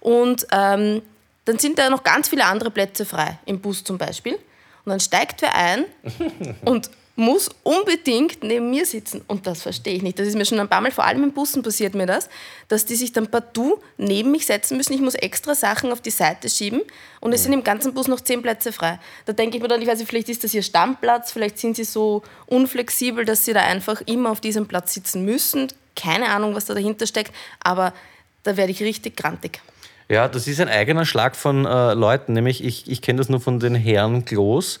[0.00, 1.00] Und ähm,
[1.44, 4.34] dann sind da noch ganz viele andere Plätze frei, im Bus zum Beispiel.
[4.34, 5.84] Und dann steigt wer ein
[6.64, 9.22] und muss unbedingt neben mir sitzen.
[9.28, 10.18] Und das verstehe ich nicht.
[10.18, 12.28] Das ist mir schon ein paar Mal, vor allem in Bussen passiert mir das,
[12.66, 14.94] dass die sich dann partout neben mich setzen müssen.
[14.94, 16.82] Ich muss extra Sachen auf die Seite schieben
[17.20, 18.98] und es sind im ganzen Bus noch zehn Plätze frei.
[19.26, 21.76] Da denke ich mir dann, ich weiß nicht, vielleicht ist das ihr Stammplatz, vielleicht sind
[21.76, 25.68] sie so unflexibel, dass sie da einfach immer auf diesem Platz sitzen müssen.
[25.94, 27.94] Keine Ahnung, was da dahinter steckt, aber
[28.42, 29.60] da werde ich richtig grantig.
[30.08, 33.40] Ja, das ist ein eigener Schlag von äh, Leuten, nämlich ich, ich kenne das nur
[33.40, 34.78] von den Herren Klos.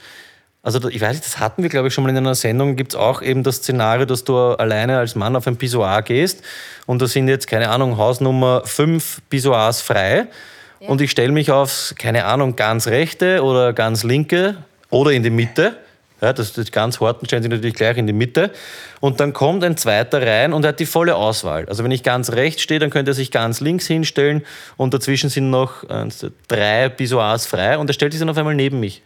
[0.62, 2.76] Also ich weiß nicht, das hatten wir, glaube ich, schon mal in einer Sendung.
[2.76, 6.42] Gibt es auch eben das Szenario, dass du alleine als Mann auf ein Pissoir gehst
[6.86, 10.26] und da sind jetzt, keine Ahnung, Hausnummer fünf Pissoirs frei
[10.80, 14.56] und ich stelle mich aufs, keine Ahnung, ganz rechte oder ganz linke
[14.90, 15.76] oder in die Mitte.
[16.24, 18.50] Ja, das, das ganz Horten stellen sich natürlich gleich in die Mitte.
[19.00, 21.66] Und dann kommt ein zweiter rein und er hat die volle Auswahl.
[21.68, 24.42] Also wenn ich ganz rechts stehe, dann könnte er sich ganz links hinstellen
[24.78, 25.84] und dazwischen sind noch
[26.48, 29.02] drei Pissoirs frei und er stellt sich dann auf einmal neben mich.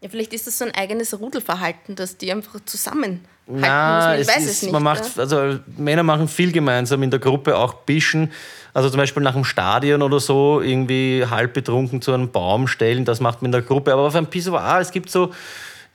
[0.00, 4.20] Ja, vielleicht ist das so ein eigenes Rudelverhalten, dass die einfach zusammenhalten Na, müssen.
[4.22, 4.72] es Ich weiß ist, es nicht.
[4.72, 8.32] man macht, also Männer machen viel gemeinsam in der Gruppe, auch Bischen.
[8.72, 13.04] Also zum Beispiel nach dem Stadion oder so irgendwie halb betrunken zu einem Baum stellen,
[13.04, 13.92] das macht man in der Gruppe.
[13.92, 15.32] Aber auf einem Pissoir, es gibt so,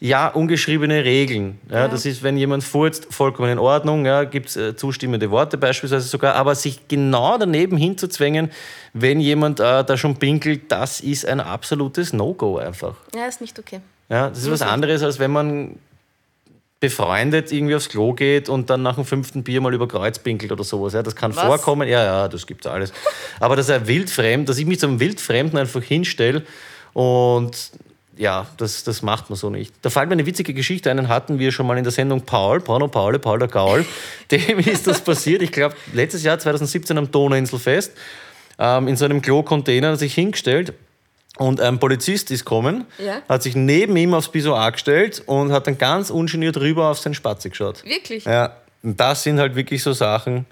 [0.02, 1.60] ja, ungeschriebene Regeln.
[1.70, 5.58] Ja, Das ist, wenn jemand furzt, vollkommen in Ordnung, ja, gibt es äh, zustimmende Worte
[5.58, 8.50] beispielsweise sogar, aber sich genau daneben hinzuzwängen,
[8.94, 12.96] wenn jemand äh, da schon pinkelt, das ist ein absolutes No-Go einfach.
[13.14, 13.82] Ja, ist nicht okay.
[14.08, 15.76] Ja, das ist was anderes, als wenn man
[16.80, 20.52] befreundet irgendwie aufs Klo geht und dann nach dem fünften Bier mal über Kreuz pinkelt
[20.52, 20.94] oder sowas.
[20.94, 21.44] Ja, das kann Was?
[21.46, 21.88] vorkommen.
[21.90, 22.94] Ja, ja, das gibt's alles.
[23.42, 26.44] Aber dass er wildfremd, dass ich mich zum Wildfremden einfach hinstelle
[26.94, 27.72] und
[28.20, 29.74] ja, das, das macht man so nicht.
[29.82, 32.60] Da fällt mir eine witzige Geschichte ein, hatten wir schon mal in der Sendung Paul,
[32.60, 33.86] Paul, Paul der Gaul.
[34.32, 37.94] Dem ist das passiert, ich glaube, letztes Jahr, 2017 am Donauinselfest,
[38.60, 40.74] ähm, in so einem Klo-Container hat sich hingestellt
[41.38, 43.22] und ein Polizist ist gekommen, Ja.
[43.30, 47.14] hat sich neben ihm aufs Pissoir gestellt und hat dann ganz ungeniert rüber auf seinen
[47.14, 47.86] Spatzi geschaut.
[47.86, 48.26] Wirklich?
[48.26, 50.46] Ja, und das sind halt wirklich so Sachen,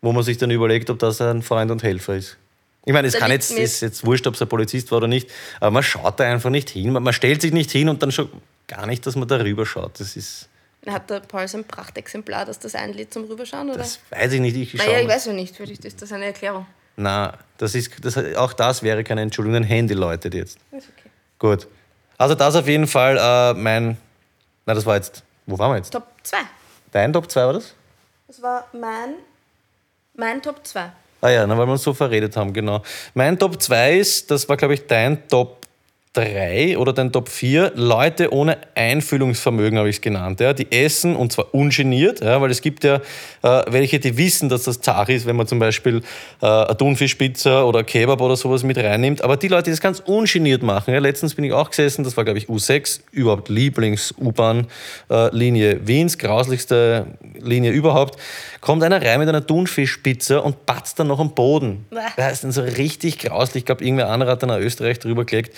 [0.00, 2.36] wo man sich dann überlegt, ob das ein Freund und Helfer ist.
[2.84, 5.30] Ich meine, es kann jetzt, ist jetzt wurscht, ob es ein Polizist war oder nicht,
[5.60, 6.92] aber man schaut da einfach nicht hin.
[6.92, 8.28] Man, man stellt sich nicht hin und dann schon
[8.66, 10.00] gar nicht, dass man da rüber schaut.
[10.00, 10.48] Das ist,
[10.86, 13.68] Hat der Paul so ein Prachtexemplar, dass das einlädt zum Rüberschauen?
[13.68, 13.78] Oder?
[13.78, 14.56] das weiß ich nicht.
[14.56, 15.56] Ich naja, ich weiß ja nicht.
[15.56, 16.66] Vielleicht ist das eine Erklärung.
[16.96, 19.56] Na, das ist, das, auch das wäre keine Entschuldigung.
[19.58, 20.58] Ein Handy läutet jetzt.
[20.72, 21.10] Ist okay.
[21.38, 21.68] Gut.
[22.18, 23.96] Also das auf jeden Fall äh, mein,
[24.66, 25.92] na das war jetzt, wo waren wir jetzt?
[25.92, 26.36] Top 2.
[26.90, 27.74] Dein Top 2 war das?
[28.26, 29.14] Das war mein,
[30.14, 30.92] mein Top 2.
[31.24, 32.82] Ah ja, weil wir uns so verredet haben, genau.
[33.14, 35.61] Mein Top 2 ist, das war, glaube ich, dein Top
[36.14, 40.40] 3 oder dein Top 4, Leute ohne Einfühlungsvermögen, habe ich es genannt.
[40.40, 42.96] Ja, die essen und zwar ungeniert, ja, weil es gibt ja
[43.42, 46.02] äh, welche, die wissen, dass das zart ist, wenn man zum Beispiel
[46.42, 49.24] äh, eine Thunfischpizza oder Kebab oder sowas mit reinnimmt.
[49.24, 52.18] Aber die Leute, die das ganz ungeniert machen, ja, letztens bin ich auch gesessen, das
[52.18, 57.06] war, glaube ich, U6, überhaupt Lieblings-U-Bahn-Linie Wiens, grauslichste
[57.40, 58.20] Linie überhaupt,
[58.60, 61.86] kommt einer rein mit einer Thunfischpizza und patzt dann noch am Boden.
[62.16, 63.62] Das ist dann so richtig grauslich.
[63.62, 65.56] Ich glaube, irgendwer anderer hat dann nach Österreich drüber gelegt.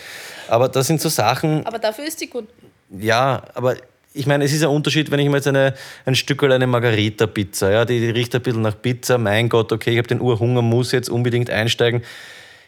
[0.49, 2.49] Aber das sind so Sachen, Aber dafür ist die gut.
[2.91, 3.77] ja, aber
[4.17, 7.73] ich meine, es ist ein Unterschied, wenn ich mir jetzt eine, ein Stück eine Margarita-Pizza,
[7.73, 10.63] ja, die, die riecht ein bisschen nach Pizza, mein Gott, okay, ich habe den Urhunger,
[10.63, 12.03] muss jetzt unbedingt einsteigen.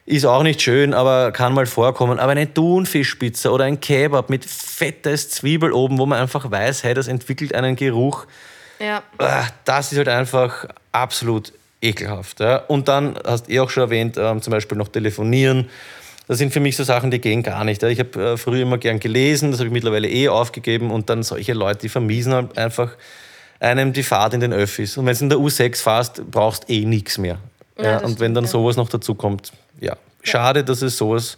[0.07, 2.19] Ist auch nicht schön, aber kann mal vorkommen.
[2.19, 6.95] Aber eine Thunfischpizza oder ein Kebab mit fettes Zwiebel oben, wo man einfach weiß, hey,
[6.95, 8.27] das entwickelt einen Geruch,
[8.79, 9.03] Ja.
[9.19, 12.41] Ah, das ist halt einfach absolut ekelhaft.
[12.41, 12.57] Ja.
[12.59, 15.71] Und dann hast du eh auch schon erwähnt, ähm, zum Beispiel noch telefonieren.
[16.29, 17.83] Das sind für mich so Sachen, die gehen gar nicht.
[17.83, 20.91] Ich habe äh, früher immer gern gelesen, das habe ich mittlerweile eh aufgegeben.
[20.91, 22.97] Und dann solche Leute, die vermiesen halt einfach
[23.61, 24.97] einem die Fahrt in den Öffis.
[24.97, 27.39] Und wenn du in der U6 fährst, brauchst eh nichts mehr.
[27.79, 28.51] Ja, Ja, und wenn dann ja.
[28.51, 29.97] sowas noch dazu kommt, ja.
[30.23, 31.37] Schade, dass es sowas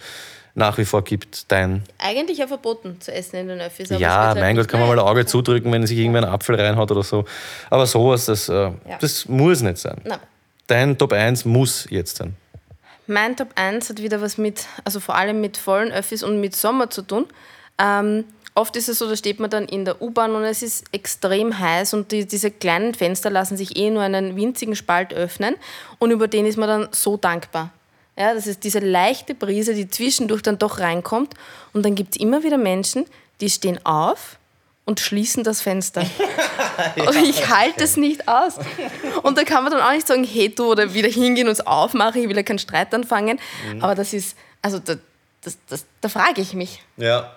[0.54, 1.50] nach wie vor gibt.
[1.50, 3.90] Dein Eigentlich ja verboten zu essen in den Öffis.
[3.90, 6.56] ja, halt mein Gott, kann man mal ein Auge zudrücken, wenn sich irgendwer einen Apfel
[6.56, 7.24] reinhaut oder so.
[7.70, 8.70] Aber sowas, das, äh,
[9.00, 9.98] das muss nicht sein.
[10.04, 10.18] Nein.
[10.66, 12.36] Dein Top 1 muss jetzt sein.
[13.10, 16.54] Mein Top 1 hat wieder was mit, also vor allem mit vollen Öffis und mit
[16.54, 17.26] Sommer zu tun.
[17.78, 20.84] Ähm, oft ist es so, da steht man dann in der U-Bahn und es ist
[20.92, 25.54] extrem heiß und die, diese kleinen Fenster lassen sich eh nur einen winzigen Spalt öffnen
[25.98, 27.70] und über den ist man dann so dankbar.
[28.14, 31.32] Ja, das ist diese leichte Brise, die zwischendurch dann doch reinkommt
[31.72, 33.06] und dann gibt es immer wieder Menschen,
[33.40, 34.38] die stehen auf
[34.88, 36.00] und schließen das Fenster.
[36.96, 38.54] Und ich halte es nicht aus.
[39.22, 41.60] Und da kann man dann auch nicht sagen, hey du, oder wieder hingehen und es
[41.66, 43.38] aufmachen, ich will ja keinen Streit anfangen.
[43.70, 43.82] Mhm.
[43.82, 44.94] Aber das ist, also da,
[45.42, 46.82] das, das, da frage ich mich.
[46.96, 47.36] Ja.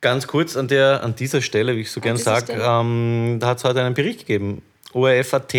[0.00, 3.48] Ganz kurz an, der, an dieser Stelle, wie ich so gern dieser sage, ähm, da
[3.48, 4.62] hat es heute einen Bericht gegeben.
[4.94, 5.54] ORF.at,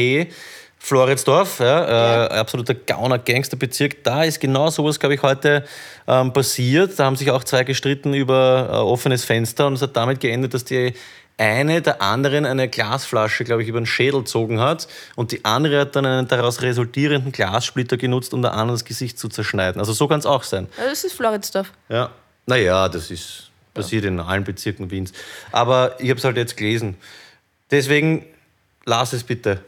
[0.79, 4.03] Floridsdorf, ja, Äh, absoluter Gauner-Gangsterbezirk.
[4.03, 5.65] Da ist genau sowas, glaube ich, heute
[6.07, 6.97] ähm, passiert.
[6.97, 10.53] Da haben sich auch zwei gestritten über äh, offenes Fenster und es hat damit geendet,
[10.53, 10.93] dass die
[11.37, 15.81] eine der anderen eine Glasflasche, glaube ich, über den Schädel gezogen hat und die andere
[15.81, 19.79] hat dann einen daraus resultierenden Glassplitter genutzt, um der anderen das Gesicht zu zerschneiden.
[19.79, 20.67] Also so kann es auch sein.
[20.77, 21.71] Ja, Das ist Floridsdorf.
[21.87, 22.09] Ja,
[22.45, 25.13] naja, das ist passiert in allen Bezirken Wiens.
[25.51, 26.97] Aber ich habe es halt jetzt gelesen.
[27.71, 28.25] Deswegen
[28.85, 29.61] lass es bitte.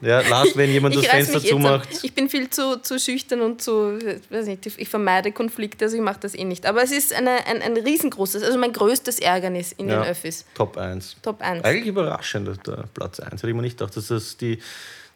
[0.00, 1.88] Ja, lass, wenn jemand das Ich Fenster zumacht.
[2.02, 3.98] Ich bin viel zu, zu schüchtern und zu,
[4.30, 6.66] weiß nicht, ich vermeide Konflikte, also ich mache das eh nicht.
[6.66, 10.44] Aber es ist eine, ein, ein riesengroßes, also mein größtes Ärgernis in Ja, den Öffis.
[10.54, 11.16] Top 1.
[11.22, 11.64] Top 1.
[11.64, 13.32] Eigentlich überraschend, der Platz 1.
[13.32, 14.58] Hätte ich mir nicht gedacht, dass das die,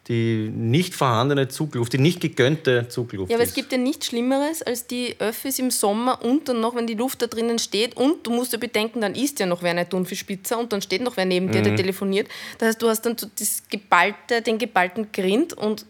[0.08, 3.50] die nicht vorhandene Zugluft, die nicht gegönnte Zugluft Ja, aber ist.
[3.50, 6.94] es gibt ja nichts Schlimmeres als die Öffis im Sommer und dann noch, wenn die
[6.94, 9.88] Luft da drinnen steht und du musst ja bedenken, dann isst ja noch wer eine
[9.88, 11.76] Thunfischpizza und dann steht noch wer neben dir, der Mhm.
[11.76, 12.28] telefoniert.
[12.58, 15.84] Das heißt, du hast dann das geballte, den geballten Grind und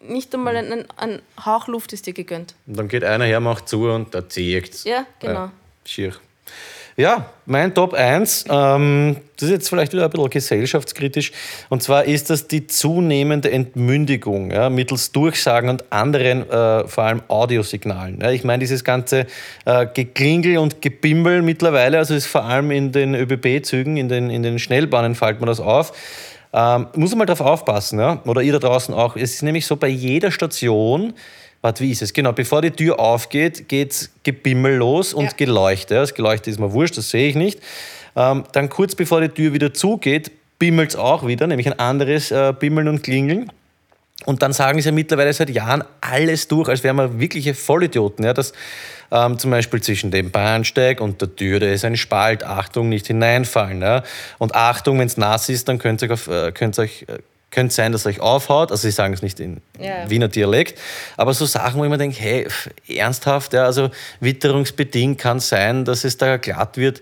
[0.00, 2.54] nicht einmal ein, ein, ein Hauch Luft ist dir gegönnt.
[2.66, 4.84] Und dann geht einer her, macht zu und da zieht's.
[4.84, 5.34] Ja, genau.
[5.34, 5.52] Ja,
[5.84, 6.14] schier.
[6.98, 11.30] Ja, mein Top 1, ähm, das ist jetzt vielleicht wieder ein bisschen gesellschaftskritisch,
[11.68, 17.22] und zwar ist das die zunehmende Entmündigung ja, mittels Durchsagen und anderen, äh, vor allem
[17.28, 18.18] Audiosignalen.
[18.20, 19.26] Ja, ich meine, dieses ganze
[19.64, 24.42] äh, Geklingel und Gebimmel mittlerweile, also ist vor allem in den ÖBB-Zügen, in den, in
[24.42, 25.92] den Schnellbahnen fällt man das auf.
[26.52, 28.20] Ähm, muss man mal drauf aufpassen, ja?
[28.24, 29.14] oder ihr da draußen auch.
[29.14, 31.14] Es ist nämlich so, bei jeder Station,
[31.62, 32.12] warte, wie ist es?
[32.12, 35.32] Genau, bevor die Tür aufgeht, geht's Gebimmel los und Ja.
[35.36, 35.94] Geleuchte.
[35.94, 37.60] Das Geleuchte ist mir wurscht, das sehe ich nicht.
[38.16, 42.30] Ähm, dann kurz bevor die Tür wieder zugeht, bimmelt es auch wieder, nämlich ein anderes
[42.30, 43.52] äh, Bimmeln und Klingeln.
[44.24, 48.24] Und dann sagen sie ja mittlerweile seit Jahren alles durch, als wären wir wirkliche Vollidioten.
[48.24, 48.52] Ja, dass
[49.12, 53.06] ähm, zum Beispiel zwischen dem Bahnsteig und der Tür, da ist ein Spalt, Achtung, nicht
[53.06, 53.80] hineinfallen.
[53.80, 54.02] Ja.
[54.38, 57.18] Und Achtung, wenn es nass ist, dann könnt ihr euch, auf, äh, könnt euch äh,
[57.50, 58.70] könnte sein, dass es euch aufhaut.
[58.70, 60.08] Also sie sagen es nicht in Ja.
[60.08, 60.78] Wiener Dialekt.
[61.16, 65.48] Aber so Sachen, wo ich mir denke, hey, pff, ernsthaft, ja, also witterungsbedingt kann es
[65.48, 67.00] sein, dass es da glatt wird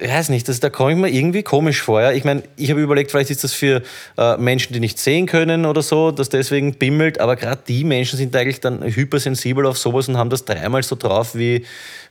[0.00, 2.02] ich weiß nicht, das, da komme ich mir irgendwie komisch vor.
[2.02, 2.12] Ja?
[2.12, 3.82] Ich meine, ich habe überlegt, vielleicht ist das für
[4.18, 8.16] äh, Menschen, die nicht sehen können oder so, dass deswegen bimmelt, aber gerade die Menschen
[8.16, 11.64] sind eigentlich dann hypersensibel auf sowas und haben das dreimal so drauf, wie,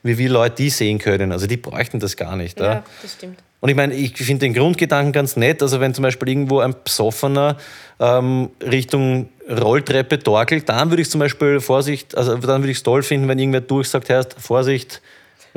[0.03, 1.31] wie wir Leute, die sehen können.
[1.31, 2.59] Also die bräuchten das gar nicht.
[2.59, 2.65] Ja?
[2.65, 3.39] Ja, das stimmt.
[3.61, 5.61] Und ich meine, ich finde den Grundgedanken ganz nett.
[5.61, 7.57] Also wenn zum Beispiel irgendwo ein Psoffener
[7.99, 12.83] ähm, Richtung Rolltreppe torkelt, dann würde ich zum Beispiel Vorsicht, also dann würde ich es
[12.83, 15.01] toll finden, wenn irgendwer durchsagt, heißt, Vorsicht,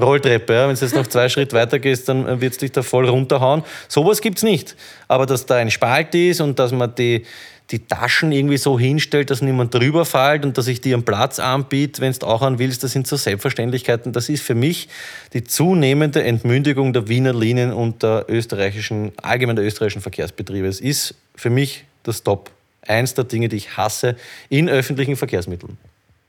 [0.01, 0.55] Rolltreppe.
[0.55, 0.69] Ja?
[0.69, 3.63] Wenn du jetzt noch zwei Schritte weiter gehst, dann wird es dich da voll runterhauen.
[3.89, 4.77] Sowas gibt es nicht.
[5.09, 7.25] Aber dass da ein Spalt ist und dass man die,
[7.71, 11.39] die Taschen irgendwie so hinstellt, dass niemand drüber fällt und dass ich dir einen Platz
[11.39, 14.13] anbiete, wenn du auch an willst, das sind so Selbstverständlichkeiten.
[14.13, 14.89] Das ist für mich
[15.35, 20.67] die zunehmende Entmündigung der Wiener Linien und der österreichischen, allgemein der österreichischen Verkehrsbetriebe.
[20.67, 22.51] Es ist für mich das Top.
[22.87, 24.17] Eins der Dinge, die ich hasse
[24.49, 25.77] in öffentlichen Verkehrsmitteln.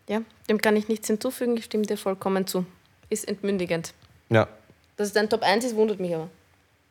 [0.09, 2.65] Ja, dem kann ich nichts hinzufügen, ich stimme dir vollkommen zu.
[3.09, 3.93] Ist entmündigend.
[4.29, 4.49] Ja.
[4.97, 6.29] Dass es dein Top 1 ist, wundert mich aber.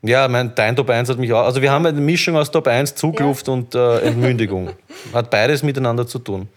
[0.02, 1.44] Ja, mein, dein Top 1 hat mich auch.
[1.44, 4.70] Also wir haben eine Mischung aus Top 1, Zugluft und äh, Entmündigung.
[5.12, 6.48] Hat beides miteinander zu tun.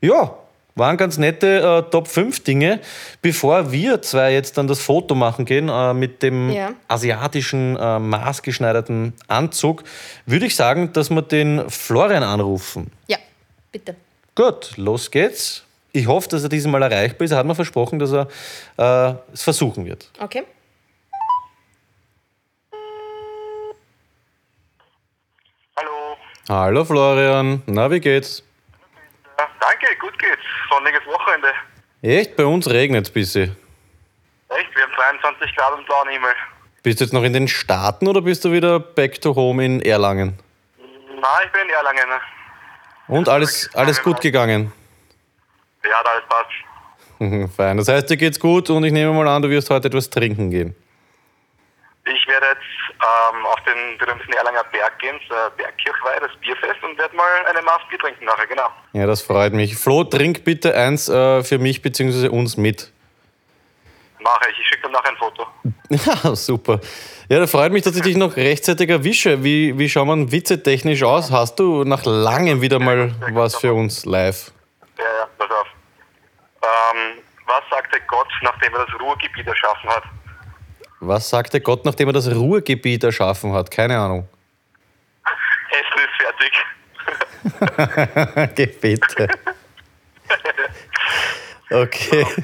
[0.00, 0.34] Ja,
[0.74, 2.80] waren ganz nette äh, Top 5 Dinge.
[3.20, 6.72] Bevor wir zwei jetzt dann das Foto machen gehen äh, mit dem Ja.
[6.88, 9.84] asiatischen äh, maßgeschneiderten Anzug,
[10.24, 12.90] würde ich sagen, dass wir den Florian anrufen.
[13.06, 13.18] Ja,
[13.70, 13.96] bitte.
[14.34, 15.62] Gut, los geht's.
[15.92, 17.32] Ich hoffe, dass er dieses Mal erreichbar ist.
[17.32, 18.28] Er hat mir versprochen, dass er
[18.78, 20.08] äh, es versuchen wird.
[20.18, 20.44] Okay.
[26.48, 26.84] Hallo.
[26.84, 28.42] Florian, na wie geht's?
[29.38, 30.42] Ja, danke, gut geht's.
[30.68, 31.48] Sonniges Wochenende.
[32.02, 32.36] Echt?
[32.36, 33.56] Bei uns regnet es ein bisschen.
[34.48, 34.74] Echt?
[34.74, 36.34] Wir haben 22 Grad und blauen Himmel.
[36.82, 39.80] Bist du jetzt noch in den Staaten oder bist du wieder back to home in
[39.82, 40.36] Erlangen?
[41.20, 42.20] Na, ich bin in Erlangen.
[43.06, 44.72] Und alles, alles gut gegangen?
[45.84, 47.54] Ja, da alles passt.
[47.56, 47.76] Fein.
[47.76, 50.50] Das heißt, dir geht's gut und ich nehme mal an, du wirst heute etwas trinken
[50.50, 50.74] gehen.
[52.04, 52.60] Ich werde jetzt
[53.32, 57.62] ähm, auf den berühmten Erlanger Berg gehen, zur Bergkirchweih, das Bierfest, und werde mal eine
[57.62, 58.68] Maß Bier trinken nachher, genau.
[58.92, 59.76] Ja, das freut mich.
[59.76, 62.28] Flo, trink bitte eins äh, für mich bzw.
[62.28, 62.90] uns mit.
[64.18, 64.58] Mache ich.
[64.58, 65.46] Ich schicke dann nachher ein Foto.
[65.92, 66.80] Ja, super.
[67.28, 69.44] Ja, da freut mich, dass ich dich noch rechtzeitig erwische.
[69.44, 71.30] Wie, wie schauen wir witzetechnisch aus?
[71.30, 74.52] Hast du nach langem wieder mal was für uns live?
[74.98, 75.66] Ja, ja, pass auf.
[76.62, 80.04] Ähm, was sagte Gott, nachdem er das Ruhrgebiet erschaffen hat?
[81.04, 83.72] Was sagte Gott, nachdem er das Ruhrgebiet erschaffen hat?
[83.72, 84.28] Keine Ahnung.
[85.72, 86.52] Essen ist fertig.
[88.54, 89.28] Geh bitte.
[91.70, 92.26] Okay.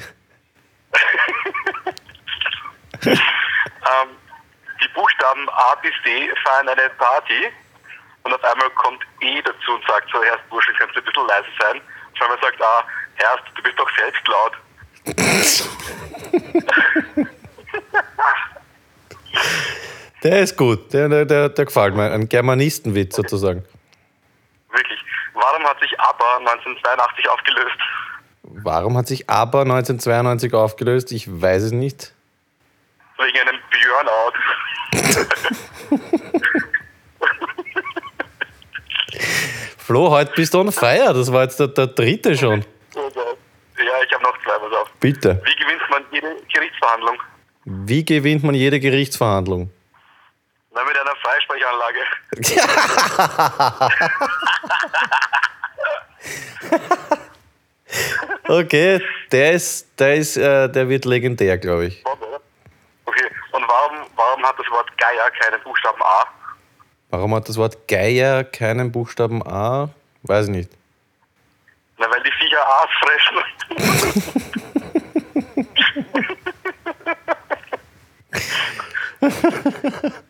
[3.01, 4.09] Ähm,
[4.83, 7.47] die Buchstaben A bis D feiern eine Party
[8.23, 11.27] und auf einmal kommt E dazu und sagt so, Herrst Burschen, kannst du ein bisschen
[11.27, 11.77] leise sein?
[11.77, 14.57] Und auf einmal sagt A, Herrst, du bist doch selbst laut.
[20.23, 20.91] Der ist gut.
[20.93, 22.11] Der, der, der, der gefällt mir.
[22.11, 23.63] Ein Germanistenwitz sozusagen.
[24.71, 24.99] Wirklich.
[25.33, 27.77] Warum hat sich ABBA 1982 aufgelöst?
[28.43, 31.11] Warum hat sich ABBA 1992 aufgelöst?
[31.11, 32.13] Ich weiß es nicht.
[33.17, 34.33] Wegen einem Burnout.
[39.77, 41.13] Flo, heute bist du on fire.
[41.13, 42.65] Das war jetzt der, der dritte schon.
[42.93, 43.05] Ja,
[44.05, 44.91] ich habe noch zwei, pass auf.
[44.99, 45.41] Bitte.
[45.45, 47.17] Wie gewinnt man jede Gerichtsverhandlung?
[47.65, 49.71] Wie gewinnt man jede Gerichtsverhandlung?
[50.79, 51.99] Na, mit einer Freisprechanlage.
[58.47, 59.01] Okay,
[59.31, 62.03] der ist, der ist, äh, der wird legendär, glaube ich.
[63.05, 66.25] Okay, und warum, warum hat das Wort Geier keinen Buchstaben A?
[67.11, 69.89] Warum hat das Wort Geier keinen Buchstaben A?
[70.23, 70.71] Weiß ich nicht.
[71.99, 72.89] Na, weil die Viecher Aas
[79.21, 80.13] fressen.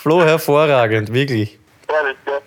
[0.00, 1.58] Flo, hervorragend, wirklich.
[1.88, 2.38] Ehrlich, ja.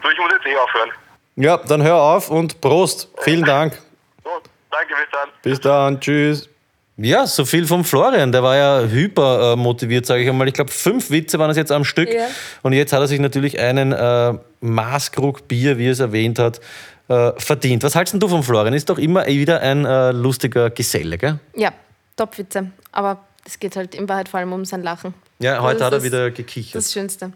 [0.00, 0.90] Du, ich muss jetzt eh aufhören.
[1.34, 3.08] Ja, dann hör auf und Prost.
[3.22, 3.76] Vielen Dank.
[4.22, 4.30] So,
[4.70, 5.28] danke, bis dann.
[5.42, 6.48] Bis dann, tschüss.
[6.96, 8.30] Ja, so viel vom Florian.
[8.30, 10.46] Der war ja hyper äh, motiviert, sage ich einmal.
[10.46, 12.14] Ich glaube, fünf Witze waren es jetzt am Stück.
[12.14, 12.28] Ja.
[12.62, 16.60] Und jetzt hat er sich natürlich einen äh, Maßkrug Bier, wie er es erwähnt hat,
[17.08, 17.82] äh, verdient.
[17.82, 18.72] Was hältst denn du vom Florian?
[18.72, 21.40] Ist doch immer wieder ein äh, lustiger Geselle, gell?
[21.56, 21.72] Ja,
[22.14, 22.70] Topwitze.
[22.92, 25.12] Aber es geht halt in Wahrheit vor allem um sein Lachen.
[25.40, 26.74] Ja, heute hat er wieder gekichert.
[26.74, 27.32] Das Schönste.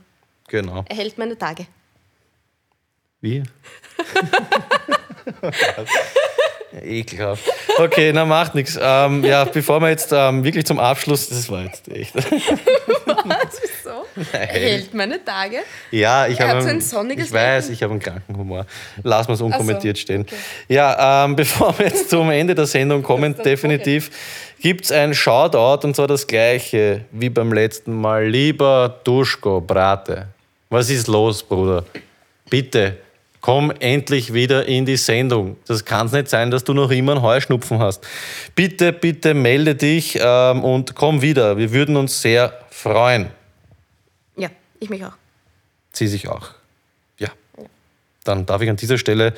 [0.48, 0.84] genau.
[0.88, 1.66] Er hält meine Tage.
[3.22, 3.42] Wie?
[6.82, 7.44] Ekelhaft.
[7.78, 8.78] Okay, na macht nichts.
[8.80, 12.14] Ähm, ja, bevor wir jetzt ähm, wirklich zum Abschluss, das war jetzt echt.
[12.14, 13.60] Was?
[13.62, 14.32] Wieso?
[14.32, 15.58] Hält meine Tage.
[15.90, 17.72] Ja, ich habe so ein sonniges Ich weiß, Lächeln.
[17.74, 18.66] ich habe einen kranken Humor.
[19.02, 20.22] Lass mal es unkommentiert so, stehen.
[20.22, 20.36] okay.
[20.68, 24.10] Ja, ähm, bevor wir jetzt zum Ende der Sendung kommen, definitiv
[24.60, 28.26] gibt es ein Shoutout und zwar das gleiche wie beim letzten Mal.
[28.26, 30.28] Lieber Duschko Brate,
[30.70, 31.84] was ist los, Bruder?
[32.48, 32.96] Bitte,
[33.45, 35.59] komm endlich wieder in die Sendung.
[35.66, 38.03] Das kann es nicht sein, dass du noch immer einen Heuschnupfen hast.
[38.55, 41.59] Bitte, bitte melde dich ähm, und komm wieder.
[41.59, 43.26] Wir würden uns sehr freuen.
[44.34, 44.49] Ja,
[44.80, 45.12] ich mich auch.
[45.92, 46.53] Sie sich auch.
[47.18, 47.28] Ja.
[48.24, 49.34] Dann darf ich an dieser Stelle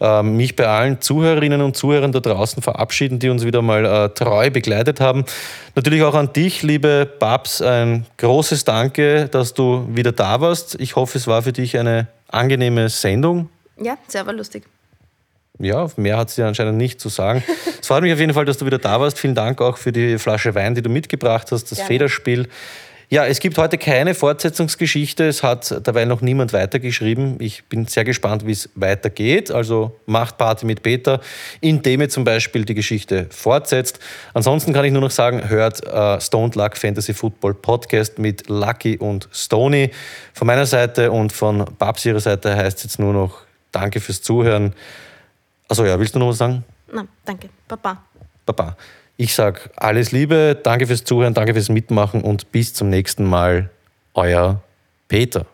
[0.00, 4.08] ähm, mich bei allen Zuhörerinnen und Zuhörern da draußen verabschieden, die uns wieder mal äh,
[4.08, 5.26] treu begleitet haben.
[5.74, 10.80] Natürlich auch an dich, liebe Babs, ein großes Danke, dass du wieder da warst.
[10.80, 13.48] Ich hoffe, es war für dich eine angenehme Sendung.
[13.76, 14.64] Ja, sehr war lustig.
[15.58, 17.44] Ja, mehr hat sie anscheinend nicht zu sagen.
[17.80, 19.18] Es freut mich auf jeden Fall, dass du wieder da warst.
[19.18, 21.86] Vielen Dank auch für die Flasche Wein, die du mitgebracht hast, das Gerne.
[21.88, 22.48] Federspiel.
[23.12, 25.26] Ja, es gibt heute keine Fortsetzungsgeschichte.
[25.26, 27.38] Es hat dabei noch niemand weitergeschrieben.
[27.40, 29.50] Ich bin sehr gespannt, wie es weitergeht.
[29.50, 31.20] Also macht Party mit Peter,
[31.60, 33.98] indem ihr zum Beispiel die Geschichte fortsetzt.
[34.32, 38.96] Ansonsten kann ich nur noch sagen, hört äh, Stoned Luck Fantasy Football Podcast mit Lucky
[38.96, 39.90] und Stony.
[40.32, 43.38] Von meiner Seite und von Babs ihrer Seite heißt es jetzt nur noch
[43.72, 44.72] Danke fürs Zuhören.
[45.66, 46.64] Also ja, willst du noch was sagen?
[46.92, 47.48] Na, danke.
[47.66, 48.04] Papa.
[48.46, 48.76] Baba.
[49.20, 53.68] Ich sag alles Liebe, danke fürs Zuhören, danke fürs Mitmachen und bis zum nächsten Mal.
[54.14, 54.62] Euer
[55.08, 55.44] Peter.